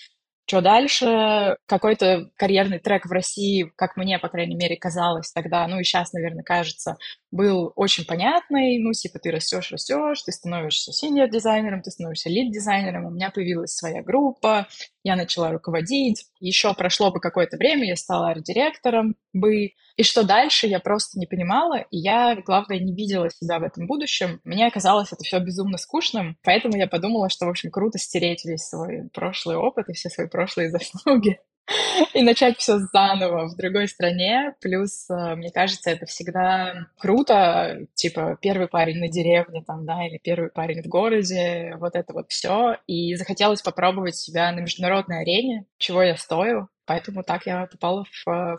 что 0.46 0.62
дальше? 0.62 1.58
Какой-то 1.66 2.30
карьерный 2.36 2.80
трек 2.80 3.06
в 3.06 3.12
России, 3.12 3.72
как 3.76 3.96
мне, 3.98 4.20
по 4.20 4.30
крайней 4.30 4.56
мере, 4.56 4.76
казалось 4.78 5.32
тогда, 5.32 5.68
ну 5.68 5.80
и 5.80 5.84
сейчас, 5.84 6.14
наверное, 6.14 6.44
кажется, 6.44 6.98
был 7.34 7.74
очень 7.76 8.06
понятный. 8.06 8.78
Ну, 8.78 8.94
типа, 8.94 9.18
ты 9.18 9.32
растешь, 9.32 9.72
растешь, 9.72 10.22
ты 10.22 10.32
становишься 10.32 10.94
синьор-дизайнером, 10.94 11.82
ты 11.82 11.90
становишься 11.90 12.30
лид-дизайнером. 12.30 13.06
У 13.08 13.10
меня 13.10 13.32
появилась 13.32 13.74
своя 13.74 14.04
группа, 14.04 14.68
я 15.02 15.16
начала 15.16 15.52
руководить. 15.52 16.26
Еще 16.40 16.74
прошло 16.76 17.12
бы 17.12 17.20
какое-то 17.20 17.58
время, 17.58 17.88
я 17.88 17.96
стала 17.96 18.30
арт-директором 18.30 19.16
бы. 19.34 19.72
И 19.98 20.04
что 20.04 20.24
дальше, 20.24 20.68
я 20.68 20.80
просто 20.80 21.20
не 21.20 21.26
понимала, 21.26 21.80
и 21.90 21.98
я, 21.98 22.36
главное, 22.36 22.80
не 22.80 22.96
видела 22.96 23.30
себя 23.32 23.60
в 23.60 23.64
этом 23.64 23.88
будущем. 23.88 24.40
Мне 24.44 24.70
казалось 24.70 25.12
это 25.12 25.24
все 25.24 25.40
безумно 25.40 25.78
скучным, 25.78 26.38
поэтому 26.44 26.78
я 26.78 26.88
подумала, 26.88 27.30
что, 27.30 27.48
в 27.48 27.50
общем, 27.50 27.72
круто 27.72 27.98
стереть 27.98 28.46
весь 28.46 28.68
свой 28.68 29.10
прошлый 29.12 29.58
опыт 29.58 29.90
и 29.90 29.94
все 29.94 30.10
свои 30.10 30.28
прошлые 30.28 30.70
заслуги 30.72 31.40
и 32.14 32.22
начать 32.22 32.58
все 32.58 32.80
заново 32.80 33.48
в 33.48 33.56
другой 33.56 33.88
стране. 33.88 34.56
Плюс, 34.62 35.10
э, 35.10 35.36
мне 35.36 35.52
кажется, 35.52 35.92
это 35.92 36.06
всегда 36.06 36.88
круто, 36.98 37.88
типа 37.94 38.38
первый 38.42 38.68
парень 38.68 39.00
на 39.00 39.08
деревне 39.08 39.64
там, 39.66 39.86
да, 39.86 40.06
или 40.06 40.20
первый 40.22 40.50
парень 40.50 40.82
в 40.82 40.88
городе, 40.88 41.76
вот 41.78 41.96
это 41.96 42.14
вот 42.14 42.30
все. 42.30 42.78
И 42.88 43.16
захотелось 43.16 43.62
попробовать 43.62 44.16
себя 44.16 44.52
на 44.52 44.60
международной 44.62 45.22
арене, 45.22 45.66
чего 45.78 46.04
я 46.04 46.18
стою. 46.18 46.68
Поэтому 46.86 47.24
так 47.24 47.46
я 47.46 47.68
попала 47.68 48.04
в, 48.04 48.28
э, 48.30 48.58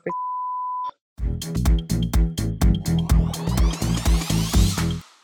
в 1.18 1.74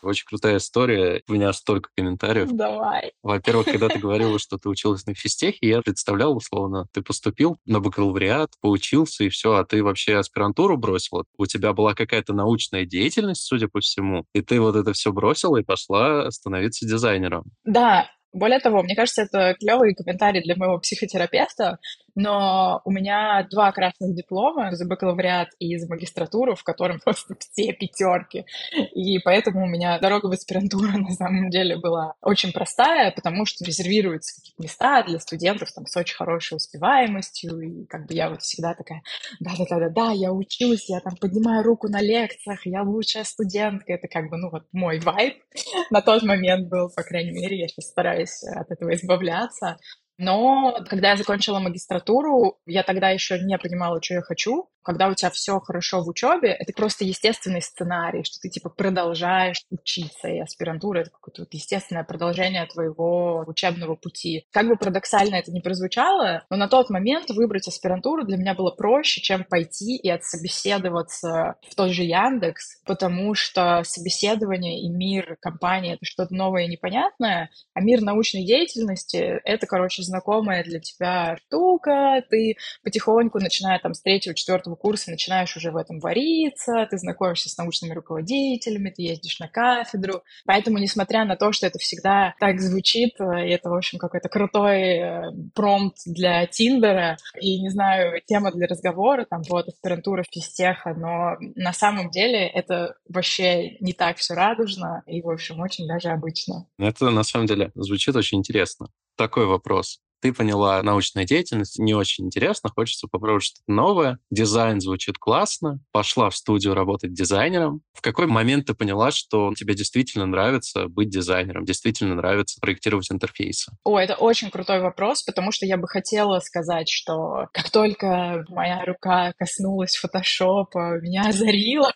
Очень 0.01 0.25
крутая 0.25 0.57
история. 0.57 1.21
У 1.27 1.33
меня 1.33 1.53
столько 1.53 1.89
комментариев. 1.95 2.49
Давай. 2.51 3.13
Во-первых, 3.23 3.67
когда 3.67 3.89
ты 3.89 3.99
говорила, 3.99 4.39
что 4.39 4.57
ты 4.57 4.69
училась 4.69 5.05
на 5.05 5.13
физтехе, 5.13 5.59
я 5.61 5.81
представлял, 5.81 6.35
условно, 6.35 6.87
ты 6.93 7.01
поступил 7.01 7.57
на 7.65 7.79
бакалавриат, 7.79 8.51
поучился 8.61 9.23
и 9.23 9.29
все, 9.29 9.55
а 9.55 9.65
ты 9.65 9.83
вообще 9.83 10.17
аспирантуру 10.17 10.77
бросила. 10.77 11.25
У 11.37 11.45
тебя 11.45 11.73
была 11.73 11.93
какая-то 11.93 12.33
научная 12.33 12.85
деятельность, 12.85 13.43
судя 13.43 13.67
по 13.67 13.79
всему, 13.79 14.25
и 14.33 14.41
ты 14.41 14.59
вот 14.59 14.75
это 14.75 14.93
все 14.93 15.11
бросила 15.11 15.57
и 15.57 15.63
пошла 15.63 16.29
становиться 16.31 16.85
дизайнером. 16.85 17.43
Да, 17.63 18.07
более 18.33 18.59
того, 18.59 18.81
мне 18.81 18.95
кажется, 18.95 19.23
это 19.23 19.55
клевый 19.59 19.93
комментарий 19.93 20.41
для 20.41 20.55
моего 20.55 20.79
психотерапевта, 20.79 21.79
но 22.15 22.81
у 22.85 22.91
меня 22.91 23.47
два 23.49 23.71
красных 23.71 24.15
диплома 24.15 24.75
за 24.75 24.85
бакалавриат 24.85 25.49
и 25.59 25.77
за 25.77 25.87
магистратуру, 25.87 26.55
в 26.55 26.63
котором 26.63 26.99
просто 27.03 27.35
все 27.39 27.73
пятерки. 27.73 28.45
И 28.93 29.19
поэтому 29.19 29.65
у 29.65 29.67
меня 29.67 29.99
дорога 29.99 30.27
в 30.27 30.31
аспирантуру 30.31 30.91
на 30.97 31.11
самом 31.11 31.49
деле 31.49 31.77
была 31.77 32.13
очень 32.21 32.51
простая, 32.51 33.11
потому 33.11 33.45
что 33.45 33.65
резервируются 33.65 34.35
какие-то 34.35 34.61
места 34.63 35.03
для 35.03 35.19
студентов 35.19 35.71
там 35.71 35.85
с 35.85 35.95
очень 35.95 36.15
хорошей 36.15 36.55
успеваемостью. 36.55 37.59
И 37.61 37.85
как 37.85 38.07
бы 38.07 38.13
я 38.13 38.29
вот 38.29 38.41
всегда 38.41 38.73
такая, 38.73 39.03
да-да-да-да-да, 39.39 40.11
я 40.11 40.31
учусь, 40.31 40.89
я 40.89 40.99
там 40.99 41.15
поднимаю 41.15 41.63
руку 41.63 41.87
на 41.87 42.01
лекциях, 42.01 42.65
я 42.65 42.83
лучшая 42.83 43.23
студентка. 43.23 43.93
Это 43.93 44.07
как 44.07 44.29
бы, 44.29 44.37
ну 44.37 44.49
вот 44.49 44.63
мой 44.71 44.99
вайб 44.99 45.35
на 45.89 46.01
тот 46.01 46.23
момент 46.23 46.69
был, 46.69 46.89
по 46.89 47.03
крайней 47.03 47.31
мере, 47.31 47.59
я 47.59 47.67
сейчас 47.67 47.89
стараюсь 47.89 48.43
от 48.43 48.71
этого 48.71 48.93
избавляться. 48.93 49.77
Но 50.23 50.77
когда 50.87 51.09
я 51.09 51.15
закончила 51.15 51.57
магистратуру, 51.57 52.59
я 52.67 52.83
тогда 52.83 53.09
еще 53.09 53.39
не 53.39 53.57
понимала, 53.57 53.99
что 54.03 54.13
я 54.13 54.21
хочу 54.21 54.69
когда 54.83 55.07
у 55.07 55.13
тебя 55.13 55.29
все 55.29 55.59
хорошо 55.59 56.01
в 56.01 56.07
учебе, 56.07 56.49
это 56.49 56.73
просто 56.73 57.05
естественный 57.05 57.61
сценарий, 57.61 58.23
что 58.23 58.39
ты 58.41 58.49
типа 58.49 58.69
продолжаешь 58.69 59.61
учиться, 59.69 60.27
и 60.27 60.39
аспирантура 60.39 60.99
это 60.99 61.09
какое-то 61.11 61.43
вот 61.43 61.53
естественное 61.53 62.03
продолжение 62.03 62.65
твоего 62.65 63.43
учебного 63.47 63.95
пути. 63.95 64.45
Как 64.51 64.67
бы 64.67 64.75
парадоксально 64.75 65.35
это 65.35 65.51
не 65.51 65.61
прозвучало, 65.61 66.43
но 66.49 66.57
на 66.57 66.67
тот 66.67 66.89
момент 66.89 67.29
выбрать 67.29 67.67
аспирантуру 67.67 68.25
для 68.25 68.37
меня 68.37 68.53
было 68.53 68.71
проще, 68.71 69.21
чем 69.21 69.43
пойти 69.43 69.95
и 69.97 70.09
отсобеседоваться 70.09 71.55
в 71.69 71.75
тот 71.75 71.91
же 71.91 72.03
Яндекс, 72.03 72.81
потому 72.85 73.33
что 73.35 73.83
собеседование 73.83 74.81
и 74.81 74.89
мир 74.89 75.37
компании— 75.39 75.93
это 75.95 76.05
что-то 76.05 76.33
новое 76.33 76.63
и 76.63 76.67
непонятное, 76.67 77.49
а 77.73 77.81
мир 77.81 78.01
научной 78.01 78.45
деятельности— 78.45 79.39
это, 79.43 79.67
короче, 79.67 80.03
знакомая 80.03 80.63
для 80.63 80.79
тебя 80.79 81.37
штука, 81.47 82.23
ты 82.29 82.57
потихоньку, 82.83 83.39
начиная 83.39 83.79
там 83.79 83.93
с 83.93 84.01
третьего, 84.01 84.35
четвертого 84.35 84.70
четвертого 84.71 84.75
курса 84.75 85.11
начинаешь 85.11 85.55
уже 85.57 85.71
в 85.71 85.77
этом 85.77 85.99
вариться, 85.99 86.87
ты 86.89 86.97
знакомишься 86.97 87.49
с 87.49 87.57
научными 87.57 87.93
руководителями, 87.93 88.89
ты 88.89 89.03
ездишь 89.03 89.39
на 89.39 89.47
кафедру. 89.47 90.23
Поэтому, 90.45 90.77
несмотря 90.77 91.25
на 91.25 91.35
то, 91.35 91.51
что 91.51 91.67
это 91.67 91.79
всегда 91.79 92.33
так 92.39 92.59
звучит, 92.59 93.13
э, 93.19 93.47
и 93.47 93.51
это, 93.51 93.69
в 93.69 93.75
общем, 93.75 93.99
какой-то 93.99 94.29
крутой 94.29 94.81
э, 94.81 95.21
промпт 95.53 95.97
для 96.05 96.45
Тиндера, 96.47 97.17
и, 97.39 97.61
не 97.61 97.69
знаю, 97.69 98.21
тема 98.25 98.51
для 98.51 98.67
разговора, 98.67 99.25
там, 99.29 99.41
вот, 99.49 99.67
аспирантура 99.67 100.23
физтеха, 100.29 100.93
но 100.93 101.35
на 101.55 101.73
самом 101.73 102.09
деле 102.09 102.47
это 102.47 102.95
вообще 103.09 103.77
не 103.79 103.93
так 103.93 104.17
все 104.17 104.33
радужно 104.33 105.03
и, 105.07 105.21
в 105.21 105.29
общем, 105.29 105.59
очень 105.59 105.87
даже 105.87 106.09
обычно. 106.09 106.65
Это, 106.77 107.09
на 107.09 107.23
самом 107.23 107.47
деле, 107.47 107.71
звучит 107.75 108.15
очень 108.15 108.39
интересно. 108.39 108.87
Такой 109.15 109.45
вопрос 109.45 109.99
ты 110.21 110.33
поняла 110.33 110.81
научная 110.83 111.25
деятельность, 111.25 111.79
не 111.79 111.93
очень 111.93 112.25
интересно, 112.25 112.69
хочется 112.73 113.07
попробовать 113.07 113.43
что-то 113.43 113.71
новое, 113.71 114.19
дизайн 114.29 114.79
звучит 114.79 115.17
классно, 115.17 115.79
пошла 115.91 116.29
в 116.29 116.35
студию 116.35 116.73
работать 116.73 117.13
дизайнером. 117.13 117.81
В 117.93 118.01
какой 118.01 118.27
момент 118.27 118.67
ты 118.67 118.73
поняла, 118.73 119.11
что 119.11 119.53
тебе 119.55 119.73
действительно 119.73 120.25
нравится 120.25 120.87
быть 120.87 121.09
дизайнером, 121.09 121.65
действительно 121.65 122.15
нравится 122.15 122.59
проектировать 122.61 123.11
интерфейсы? 123.11 123.71
О, 123.83 123.99
это 123.99 124.15
очень 124.15 124.49
крутой 124.51 124.81
вопрос, 124.81 125.23
потому 125.23 125.51
что 125.51 125.65
я 125.65 125.77
бы 125.77 125.87
хотела 125.87 126.39
сказать, 126.39 126.89
что 126.89 127.47
как 127.53 127.69
только 127.69 128.45
моя 128.49 128.83
рука 128.85 129.33
коснулась 129.37 129.95
фотошопа, 129.95 130.99
меня 131.01 131.27
озарило, 131.27 131.91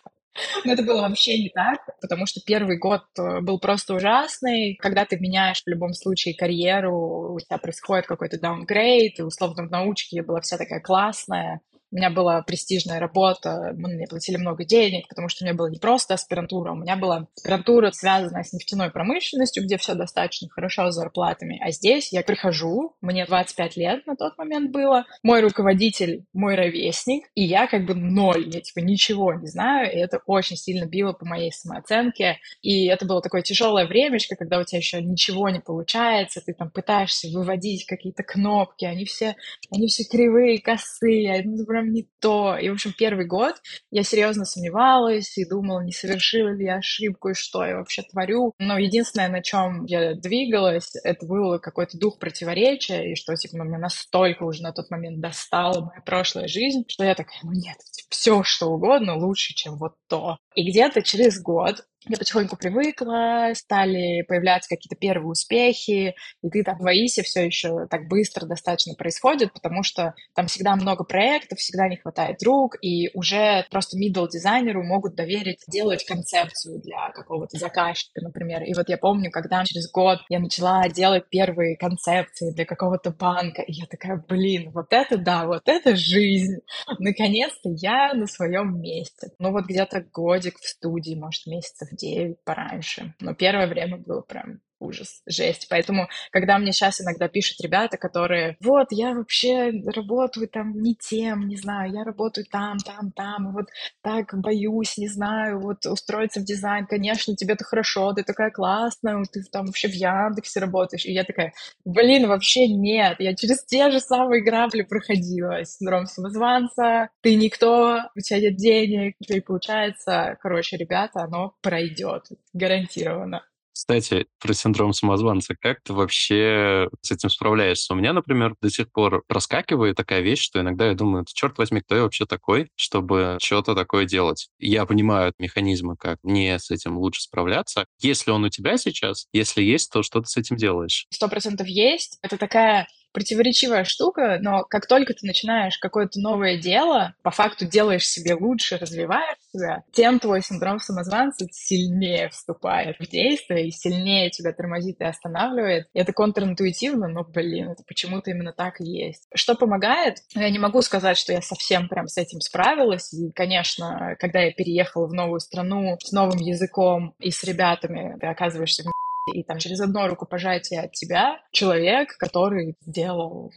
но 0.64 0.72
это 0.72 0.82
было 0.82 1.02
вообще 1.02 1.38
не 1.38 1.48
так, 1.50 1.80
потому 2.00 2.26
что 2.26 2.40
первый 2.44 2.78
год 2.78 3.04
э, 3.18 3.40
был 3.40 3.58
просто 3.58 3.94
ужасный. 3.94 4.76
Когда 4.76 5.04
ты 5.04 5.18
меняешь 5.18 5.62
в 5.62 5.68
любом 5.68 5.94
случае 5.94 6.34
карьеру, 6.34 7.34
у 7.34 7.40
тебя 7.40 7.58
происходит 7.58 8.06
какой-то 8.06 8.38
даунгрейд, 8.38 9.20
условно 9.20 9.66
в 9.66 9.70
научке 9.70 10.16
я 10.16 10.22
была 10.22 10.40
вся 10.40 10.58
такая 10.58 10.80
классная, 10.80 11.60
меня 11.96 12.10
была 12.10 12.42
престижная 12.42 13.00
работа, 13.00 13.72
мне 13.74 14.06
платили 14.06 14.36
много 14.36 14.64
денег, 14.64 15.08
потому 15.08 15.28
что 15.28 15.44
у 15.44 15.46
меня 15.46 15.56
была 15.56 15.70
не 15.70 15.78
просто 15.78 16.14
аспирантура, 16.14 16.72
у 16.72 16.76
меня 16.76 16.96
была 16.96 17.26
аспирантура, 17.36 17.90
связанная 17.90 18.42
с 18.42 18.52
нефтяной 18.52 18.90
промышленностью, 18.90 19.64
где 19.64 19.78
все 19.78 19.94
достаточно 19.94 20.48
хорошо 20.50 20.90
с 20.90 20.94
зарплатами. 20.94 21.60
А 21.64 21.70
здесь 21.70 22.12
я 22.12 22.22
прихожу, 22.22 22.94
мне 23.00 23.24
25 23.24 23.76
лет 23.76 24.06
на 24.06 24.16
тот 24.16 24.36
момент 24.36 24.70
было, 24.72 25.06
мой 25.22 25.40
руководитель 25.40 26.24
мой 26.32 26.54
ровесник, 26.54 27.24
и 27.34 27.42
я 27.42 27.66
как 27.66 27.86
бы 27.86 27.94
ноль, 27.94 28.48
я 28.52 28.60
типа 28.60 28.80
ничего 28.80 29.32
не 29.34 29.46
знаю, 29.46 29.92
и 29.92 29.96
это 29.96 30.20
очень 30.26 30.56
сильно 30.56 30.86
било 30.86 31.12
по 31.12 31.24
моей 31.24 31.50
самооценке. 31.52 32.38
И 32.62 32.86
это 32.86 33.06
было 33.06 33.22
такое 33.22 33.42
тяжелое 33.42 33.86
времечко, 33.86 34.36
когда 34.36 34.58
у 34.58 34.64
тебя 34.64 34.78
еще 34.78 35.00
ничего 35.00 35.48
не 35.48 35.60
получается, 35.60 36.42
ты 36.44 36.52
там 36.52 36.70
пытаешься 36.70 37.28
выводить 37.28 37.86
какие-то 37.86 38.22
кнопки, 38.22 38.84
они 38.84 39.04
все, 39.04 39.36
они 39.70 39.88
все 39.88 40.04
кривые, 40.04 40.60
косые, 40.60 41.42
прям 41.66 41.85
не 41.92 42.08
то. 42.20 42.56
И, 42.56 42.68
в 42.68 42.74
общем, 42.74 42.92
первый 42.96 43.26
год 43.26 43.56
я 43.90 44.02
серьезно 44.02 44.44
сомневалась 44.44 45.36
и 45.38 45.48
думала, 45.48 45.80
не 45.80 45.92
совершила 45.92 46.48
ли 46.48 46.64
я 46.64 46.76
ошибку 46.76 47.30
и 47.30 47.34
что 47.34 47.64
я 47.64 47.76
вообще 47.76 48.02
творю. 48.02 48.52
Но 48.58 48.78
единственное, 48.78 49.28
на 49.28 49.42
чем 49.42 49.84
я 49.86 50.14
двигалась, 50.14 50.92
это 51.04 51.26
был 51.26 51.58
какой-то 51.60 51.98
дух 51.98 52.18
противоречия, 52.18 53.12
и 53.12 53.14
что, 53.14 53.34
типа, 53.34 53.56
ну, 53.56 53.64
меня 53.64 53.78
настолько 53.78 54.44
уже 54.44 54.62
на 54.62 54.72
тот 54.72 54.90
момент 54.90 55.20
достала 55.20 55.80
моя 55.80 56.00
прошлая 56.00 56.48
жизнь, 56.48 56.84
что 56.88 57.04
я 57.04 57.14
такая, 57.14 57.38
ну 57.42 57.52
нет, 57.52 57.76
все 58.10 58.42
что 58.42 58.66
угодно 58.66 59.16
лучше, 59.16 59.54
чем 59.54 59.76
вот 59.76 59.94
то. 60.08 60.36
И 60.54 60.68
где-то 60.68 61.02
через 61.02 61.40
год 61.40 61.84
я 62.08 62.16
потихоньку 62.16 62.56
привыкла, 62.56 63.50
стали 63.54 64.22
появляться 64.22 64.68
какие-то 64.68 64.96
первые 64.96 65.28
успехи, 65.28 66.14
и 66.42 66.50
ты 66.50 66.62
там 66.62 66.78
в 66.78 66.86
Аисе 66.86 67.22
все 67.22 67.46
еще 67.46 67.86
так 67.88 68.08
быстро 68.08 68.46
достаточно 68.46 68.94
происходит, 68.94 69.52
потому 69.52 69.82
что 69.82 70.14
там 70.34 70.46
всегда 70.46 70.76
много 70.76 71.04
проектов, 71.04 71.58
всегда 71.58 71.88
не 71.88 71.96
хватает 71.96 72.42
рук, 72.42 72.76
и 72.80 73.10
уже 73.14 73.66
просто 73.70 73.98
middle 73.98 74.28
дизайнеру 74.28 74.84
могут 74.84 75.14
доверить 75.14 75.64
делать 75.66 76.04
концепцию 76.04 76.80
для 76.80 77.10
какого-то 77.10 77.58
заказчика, 77.58 78.20
например. 78.22 78.62
И 78.62 78.74
вот 78.74 78.88
я 78.88 78.98
помню, 78.98 79.30
когда 79.30 79.64
через 79.64 79.90
год 79.90 80.20
я 80.28 80.38
начала 80.38 80.88
делать 80.88 81.28
первые 81.28 81.76
концепции 81.76 82.52
для 82.52 82.64
какого-то 82.64 83.10
банка, 83.10 83.62
и 83.62 83.72
я 83.72 83.86
такая, 83.86 84.22
блин, 84.28 84.70
вот 84.72 84.92
это 84.92 85.16
да, 85.18 85.46
вот 85.46 85.62
это 85.66 85.96
жизнь. 85.96 86.58
Наконец-то 86.98 87.70
я 87.70 88.14
на 88.14 88.26
своем 88.26 88.80
месте. 88.80 89.28
Ну 89.38 89.50
вот 89.50 89.64
где-то 89.64 90.02
годик 90.12 90.58
в 90.58 90.68
студии, 90.68 91.14
может, 91.14 91.46
месяцев 91.46 91.88
9 91.96 92.36
пораньше. 92.44 93.14
Но 93.20 93.34
первое 93.34 93.66
время 93.66 93.96
было 93.96 94.20
прям 94.20 94.60
ужас, 94.78 95.22
жесть. 95.26 95.66
Поэтому, 95.68 96.08
когда 96.30 96.58
мне 96.58 96.72
сейчас 96.72 97.00
иногда 97.00 97.28
пишут 97.28 97.60
ребята, 97.60 97.96
которые, 97.96 98.56
вот, 98.60 98.88
я 98.90 99.12
вообще 99.14 99.72
работаю 99.86 100.48
там 100.48 100.80
не 100.82 100.94
тем, 100.94 101.48
не 101.48 101.56
знаю, 101.56 101.92
я 101.92 102.04
работаю 102.04 102.46
там, 102.50 102.78
там, 102.78 103.12
там, 103.12 103.48
и 103.48 103.52
вот 103.52 103.66
так 104.02 104.34
боюсь, 104.38 104.98
не 104.98 105.08
знаю, 105.08 105.60
вот 105.60 105.86
устроиться 105.86 106.40
в 106.40 106.44
дизайн, 106.44 106.86
конечно, 106.86 107.34
тебе-то 107.34 107.64
хорошо, 107.64 108.12
ты 108.12 108.22
такая 108.22 108.50
классная, 108.50 109.22
ты 109.32 109.42
там 109.50 109.66
вообще 109.66 109.88
в 109.88 109.94
Яндексе 109.94 110.60
работаешь. 110.60 111.04
И 111.06 111.12
я 111.12 111.24
такая, 111.24 111.52
блин, 111.84 112.28
вообще 112.28 112.68
нет, 112.68 113.16
я 113.18 113.34
через 113.34 113.64
те 113.64 113.90
же 113.90 114.00
самые 114.00 114.42
грабли 114.42 114.82
проходила. 114.82 115.64
Синдром 115.64 116.06
самозванца, 116.06 117.10
ты 117.22 117.34
никто, 117.36 118.00
у 118.14 118.20
тебя 118.20 118.40
нет 118.40 118.56
денег, 118.56 119.14
и 119.20 119.40
получается, 119.40 120.38
короче, 120.40 120.76
ребята, 120.76 121.22
оно 121.22 121.54
пройдет, 121.62 122.26
гарантированно. 122.52 123.42
Кстати, 123.76 124.24
про 124.40 124.54
синдром 124.54 124.94
самозванца. 124.94 125.54
Как 125.54 125.82
ты 125.82 125.92
вообще 125.92 126.88
с 127.02 127.10
этим 127.10 127.28
справляешься? 127.28 127.92
У 127.92 127.96
меня, 127.96 128.14
например, 128.14 128.54
до 128.62 128.70
сих 128.70 128.90
пор 128.90 129.22
проскакивает 129.28 129.96
такая 129.96 130.22
вещь, 130.22 130.40
что 130.40 130.62
иногда 130.62 130.86
я 130.88 130.94
думаю, 130.94 131.26
черт 131.28 131.58
возьми, 131.58 131.82
кто 131.82 131.94
я 131.94 132.02
вообще 132.04 132.24
такой, 132.24 132.70
чтобы 132.74 133.36
что-то 133.38 133.74
такое 133.74 134.06
делать? 134.06 134.48
Я 134.58 134.86
понимаю 134.86 135.34
механизмы, 135.38 135.94
как 135.98 136.16
мне 136.22 136.58
с 136.58 136.70
этим 136.70 136.96
лучше 136.96 137.20
справляться. 137.20 137.84
Если 138.00 138.30
он 138.30 138.44
у 138.44 138.48
тебя 138.48 138.78
сейчас, 138.78 139.26
если 139.34 139.62
есть, 139.62 139.92
то 139.92 140.02
что 140.02 140.22
ты 140.22 140.26
с 140.26 140.38
этим 140.38 140.56
делаешь? 140.56 141.06
Сто 141.10 141.28
процентов 141.28 141.66
есть. 141.66 142.18
Это 142.22 142.38
такая 142.38 142.88
противоречивая 143.16 143.84
штука, 143.84 144.36
но 144.42 144.64
как 144.64 144.86
только 144.86 145.14
ты 145.14 145.26
начинаешь 145.26 145.78
какое-то 145.78 146.20
новое 146.20 146.58
дело, 146.58 147.14
по 147.22 147.30
факту 147.30 147.64
делаешь 147.64 148.06
себе 148.06 148.34
лучше, 148.34 148.76
развиваешь 148.76 149.38
себя, 149.54 149.84
тем 149.90 150.20
твой 150.20 150.42
синдром 150.42 150.78
самозванца 150.80 151.46
сильнее 151.50 152.28
вступает 152.28 152.98
в 152.98 153.08
действие 153.08 153.68
и 153.68 153.70
сильнее 153.70 154.28
тебя 154.28 154.52
тормозит 154.52 155.00
и 155.00 155.04
останавливает. 155.04 155.86
И 155.94 155.98
это 155.98 156.12
контринтуитивно, 156.12 157.08
но, 157.08 157.24
блин, 157.24 157.70
это 157.70 157.84
почему-то 157.88 158.32
именно 158.32 158.52
так 158.52 158.82
и 158.82 158.84
есть. 158.84 159.26
Что 159.34 159.54
помогает? 159.54 160.18
Я 160.34 160.50
не 160.50 160.58
могу 160.58 160.82
сказать, 160.82 161.16
что 161.16 161.32
я 161.32 161.40
совсем 161.40 161.88
прям 161.88 162.08
с 162.08 162.18
этим 162.18 162.40
справилась. 162.42 163.14
И, 163.14 163.32
конечно, 163.32 164.14
когда 164.18 164.40
я 164.40 164.52
переехала 164.52 165.06
в 165.06 165.14
новую 165.14 165.40
страну 165.40 165.96
с 166.04 166.12
новым 166.12 166.36
языком 166.36 167.14
и 167.18 167.30
с 167.30 167.42
ребятами, 167.44 168.18
ты 168.20 168.26
оказываешься 168.26 168.82
в 168.82 169.05
и 169.32 169.42
там 169.42 169.58
через 169.58 169.80
одно 169.80 170.08
рукопожатие 170.08 170.80
от 170.82 170.92
тебя 170.92 171.40
человек, 171.52 172.16
который 172.18 172.76
сделал 172.80 173.52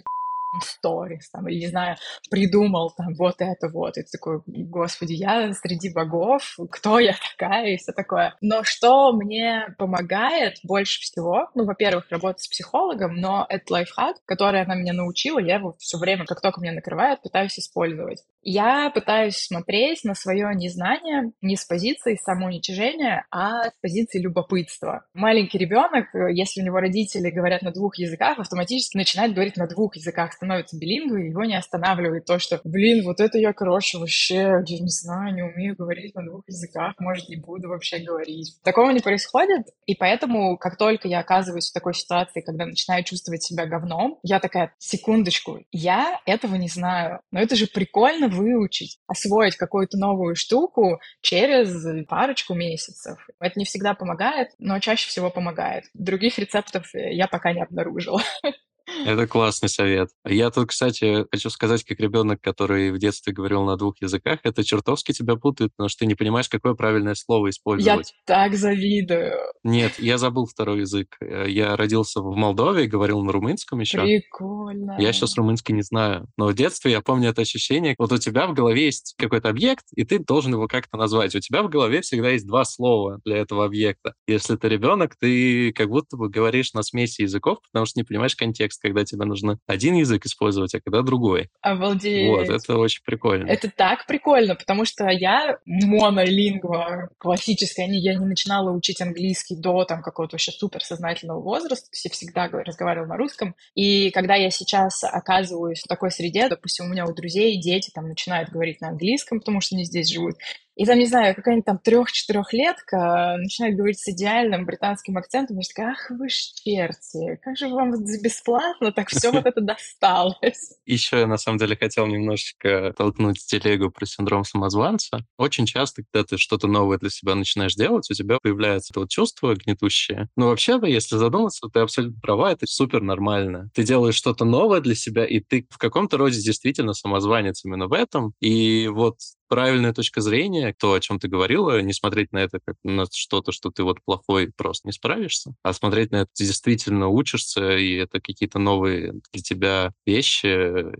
сторис, 0.62 1.30
там, 1.30 1.48
или, 1.48 1.60
не 1.60 1.68
знаю, 1.68 1.98
придумал 2.30 2.92
там 2.96 3.14
вот 3.16 3.36
это 3.40 3.70
вот, 3.70 3.98
и 3.98 4.02
ты 4.02 4.08
такой, 4.12 4.42
господи, 4.46 5.14
я 5.14 5.54
среди 5.54 5.92
богов, 5.94 6.58
кто 6.72 7.00
я 7.00 7.14
такая, 7.32 7.74
и 7.74 7.78
все 7.78 7.92
такое. 7.92 8.36
Но 8.42 8.64
что 8.64 9.14
мне 9.14 9.76
помогает 9.78 10.58
больше 10.64 11.02
всего, 11.02 11.50
ну, 11.56 11.66
во-первых, 11.66 12.10
работать 12.10 12.42
с 12.42 12.48
психологом, 12.48 13.16
но 13.16 13.46
это 13.48 13.74
лайфхак, 13.74 14.18
который 14.26 14.62
она 14.62 14.76
меня 14.76 14.94
научила, 14.94 15.40
я 15.40 15.56
его 15.56 15.76
все 15.80 15.98
время, 15.98 16.26
как 16.26 16.42
только 16.42 16.62
меня 16.62 16.74
накрывает, 16.74 17.22
пытаюсь 17.22 17.60
использовать. 17.60 18.24
Я 18.42 18.90
пытаюсь 18.90 19.38
смотреть 19.38 20.04
на 20.04 20.16
свое 20.16 20.50
незнание 20.56 21.32
не 21.42 21.56
с 21.56 21.66
позиции 21.66 22.16
самоуничижения, 22.22 23.26
а 23.32 23.70
с 23.70 23.74
позиции 23.82 24.20
любопытства. 24.20 25.06
Маленький 25.14 25.58
ребенок, 25.58 26.08
если 26.32 26.62
у 26.62 26.66
него 26.66 26.80
родители 26.80 27.30
говорят 27.30 27.62
на 27.62 27.72
двух 27.72 27.98
языках, 27.98 28.40
автоматически 28.40 28.98
начинает 28.98 29.34
говорить 29.34 29.58
на 29.58 29.68
двух 29.68 29.96
языках, 29.96 30.34
становится 30.40 30.78
билингвой, 30.78 31.28
его 31.28 31.44
не 31.44 31.58
останавливает 31.58 32.26
то, 32.26 32.40
что, 32.40 32.62
блин, 32.64 33.04
вот 33.04 33.20
это 33.20 33.38
я, 33.38 33.52
короче, 33.52 33.98
вообще, 33.98 34.64
я 34.66 34.80
не 34.80 34.90
знаю, 34.90 35.36
не 35.36 35.44
умею 35.44 35.76
говорить 35.78 36.16
на 36.16 36.24
двух 36.24 36.44
языках, 36.48 36.94
может, 36.98 37.28
не 37.28 37.36
буду 37.36 37.68
вообще 37.68 38.00
говорить. 38.00 38.58
Такого 38.64 38.92
не 38.92 39.02
происходит, 39.02 39.68
и 39.86 39.96
поэтому, 39.96 40.58
как 40.58 40.78
только 40.78 41.10
я 41.10 41.20
оказываюсь 41.20 41.70
в 41.70 41.74
такой 41.74 41.94
ситуации, 41.94 42.40
когда 42.40 42.66
начинаю 42.66 43.04
чувствовать 43.04 43.44
себя 43.44 43.66
говном, 43.66 44.18
я 44.24 44.40
такая, 44.40 44.74
секундочку, 44.78 45.60
я 45.74 46.22
этого 46.26 46.56
не 46.56 46.70
знаю, 46.70 47.20
но 47.32 47.42
это 47.42 47.58
же 47.58 47.68
прикольно 47.68 48.30
выучить, 48.30 49.00
освоить 49.08 49.58
какую-то 49.58 49.98
новую 49.98 50.36
штуку 50.36 51.02
через 51.22 52.08
парочку 52.08 52.54
месяцев. 52.54 53.28
Это 53.42 53.60
не 53.60 53.66
всегда 53.66 53.94
помогает, 53.94 54.52
но 54.58 54.80
чаще 54.80 55.10
всего 55.10 55.30
помогает. 55.30 55.84
Других 55.94 56.40
рецептов 56.40 56.90
я 56.94 57.28
пока 57.28 57.52
не 57.52 57.62
обнаружила. 57.62 58.22
Это 59.06 59.28
классный 59.28 59.70
совет. 59.70 60.10
Я 60.26 60.50
тут, 60.50 60.70
кстати, 60.70 61.26
хочу 61.32 61.50
сказать, 61.50 61.84
как 61.84 62.00
ребенок, 62.00 62.42
который 62.42 62.92
в 62.92 62.98
детстве 62.98 63.34
говорил 63.34 63.64
на 63.64 63.78
двух 63.78 64.02
языках, 64.02 64.40
это 64.44 64.64
чертовски 64.64 65.12
тебя 65.12 65.36
путает, 65.36 65.72
потому 65.76 65.90
что 65.90 66.00
ты 66.00 66.06
не 66.06 66.16
понимаешь, 66.16 66.50
какое 66.50 66.74
правильное 66.74 67.16
слово 67.16 67.50
использовать. 67.50 68.14
Я 68.28 68.36
так 68.36 68.56
завидую. 68.56 69.34
Нет, 69.64 70.00
я 70.00 70.18
забыл 70.18 70.46
второй 70.46 70.82
язык. 70.82 71.16
Э, 71.22 71.46
я 71.48 71.76
родился 71.76 72.22
в 72.22 72.36
Молдове, 72.36 72.88
говорил 72.88 73.22
на 73.22 73.32
румынском 73.32 73.80
еще. 73.80 74.00
Прикольно. 74.00 74.96
Я 75.00 75.14
сейчас 75.14 75.36
румынский 75.36 75.74
не 75.74 75.82
знаю. 75.82 76.28
Но 76.38 76.48
в 76.48 76.54
детстве 76.54 76.92
я 76.92 77.02
помню 77.02 77.30
это 77.30 77.42
ощущение, 77.42 77.96
вот 77.98 78.12
у 78.12 78.18
тебя 78.18 78.48
в 78.48 78.54
голове 78.54 78.86
есть 78.86 79.16
какой-то 79.18 79.50
объект, 79.50 79.86
и 79.96 80.04
ты 80.04 80.20
должен 80.20 80.54
его 80.54 80.68
как-то 80.68 80.98
назвать. 80.98 81.36
У 81.36 81.40
тебя 81.40 81.64
в 81.64 81.70
голове 81.70 82.02
всегда 82.02 82.30
есть 82.30 82.48
два 82.48 82.66
слова 82.66 83.20
для 83.26 83.38
этого 83.38 83.66
объекта. 83.66 84.14
Если 84.28 84.56
ты 84.56 84.70
ребенок, 84.70 85.16
ты 85.16 85.72
как 85.74 85.90
будто 85.90 86.18
бы 86.18 86.30
говоришь 86.30 86.74
на 86.74 86.84
смеси 86.84 87.22
языков, 87.22 87.60
потому 87.72 87.86
что 87.86 88.00
не 88.00 88.04
понимаешь 88.04 88.36
контекст 88.36 88.79
когда 88.80 89.06
тебе 89.06 89.26
нужно 89.26 89.60
один 89.68 89.96
язык 89.96 90.26
использовать, 90.26 90.74
а 90.76 90.82
когда 90.82 91.02
другой. 91.02 91.50
Обалдеть. 91.62 92.28
Вот, 92.28 92.50
это 92.50 92.78
очень 92.78 93.04
прикольно. 93.04 93.48
Это 93.50 93.70
так 93.70 94.06
прикольно, 94.06 94.56
потому 94.56 94.86
что 94.86 95.08
я 95.10 95.58
монолингва 95.66 97.10
классическая, 97.18 97.88
я 97.90 98.16
не 98.16 98.26
начинала 98.26 98.72
учить 98.72 99.02
английский 99.02 99.56
до 99.56 99.86
там 99.86 100.02
какого-то 100.02 100.36
вообще 100.36 100.52
суперсознательного 100.52 101.42
возраста, 101.42 101.88
все 101.92 102.10
всегда 102.10 102.48
разговаривала 102.48 103.08
на 103.08 103.18
русском, 103.18 103.56
и 103.76 104.10
когда 104.12 104.36
я 104.36 104.50
сейчас 104.50 105.04
оказываюсь 105.04 105.82
в 105.82 105.88
такой 105.88 106.12
среде, 106.12 106.50
допустим, 106.50 106.86
у 106.86 106.90
меня 106.90 107.06
у 107.06 107.14
друзей 107.14 107.60
дети 107.60 107.92
там 107.94 108.08
начинают 108.08 108.50
говорить 108.50 108.82
на 108.82 108.90
английском, 108.90 109.40
потому 109.40 109.62
что 109.62 109.76
они 109.76 109.86
здесь 109.86 110.10
живут, 110.10 110.36
и 110.80 110.86
там, 110.86 110.98
не 110.98 111.08
знаю, 111.08 111.36
какая-нибудь 111.36 111.66
там 111.66 111.78
трех-четырехлетка 111.78 113.36
начинает 113.38 113.76
говорить 113.76 114.00
с 114.00 114.08
идеальным 114.08 114.66
британским 114.66 115.18
акцентом, 115.18 115.60
и 115.60 115.64
такая, 115.68 115.92
ах 115.92 116.10
вы 116.18 116.30
ж 116.30 116.36
черти, 116.36 117.38
как 117.44 117.58
же 117.58 117.68
вам 117.68 117.92
бесплатно 118.24 118.94
так 118.94 119.10
все 119.10 119.30
вот 119.30 119.46
это 119.46 119.60
досталось. 119.60 120.78
Еще 120.86 121.20
я, 121.20 121.28
на 121.28 121.36
самом 121.36 121.58
деле, 121.58 121.76
хотел 121.76 122.08
немножечко 122.08 122.94
толкнуть 122.98 123.46
телегу 123.46 123.92
про 123.92 124.06
синдром 124.06 124.46
самозванца. 124.46 125.26
Очень 125.38 125.66
часто, 125.66 126.04
когда 126.10 126.26
ты 126.26 126.38
что-то 126.38 126.68
новое 126.68 126.98
для 126.98 127.10
себя 127.10 127.36
начинаешь 127.36 127.76
делать, 127.76 128.10
у 128.10 128.14
тебя 128.14 128.38
появляется 128.42 128.94
это 128.96 129.06
чувство 129.10 129.56
гнетущее. 129.56 130.30
Но 130.38 130.48
вообще-то, 130.48 130.86
если 130.86 131.18
задуматься, 131.18 131.68
ты 131.68 131.82
абсолютно 131.82 132.22
права, 132.22 132.54
это 132.54 132.66
супер 132.68 133.02
нормально. 133.02 133.70
Ты 133.74 133.84
делаешь 133.84 134.16
что-то 134.16 134.46
новое 134.46 134.80
для 134.80 134.96
себя, 134.96 135.26
и 135.26 135.42
ты 135.42 135.68
в 135.70 135.78
каком-то 135.78 136.16
роде 136.16 136.40
действительно 136.40 136.94
самозванец 136.94 137.66
именно 137.66 137.88
в 137.88 137.92
этом. 137.92 138.34
И 138.40 138.88
вот 138.88 139.18
правильная 139.50 139.94
точка 139.94 140.22
зрения, 140.22 140.76
то, 140.80 140.94
о 140.94 141.00
чем 141.02 141.20
ты 141.20 141.28
говорила, 141.28 141.82
не 141.82 141.94
смотреть 141.94 142.32
на 142.32 142.38
это 142.40 142.60
как 142.66 142.78
на 142.84 143.06
что-то, 143.12 143.52
что 143.52 143.72
ты 143.72 143.84
вот 143.84 144.02
плохой 144.06 144.52
просто 144.56 144.88
не 144.88 144.94
справишься, 144.94 145.54
а 145.64 145.74
смотреть 145.74 146.12
на 146.12 146.18
это, 146.18 146.30
ты 146.36 146.46
действительно 146.46 147.10
учишься, 147.10 147.78
и 147.78 147.96
это 147.96 148.22
какие-то 148.22 148.60
новые 148.60 149.14
для 149.34 149.42
тебя 149.44 149.94
вещи, 150.06 150.48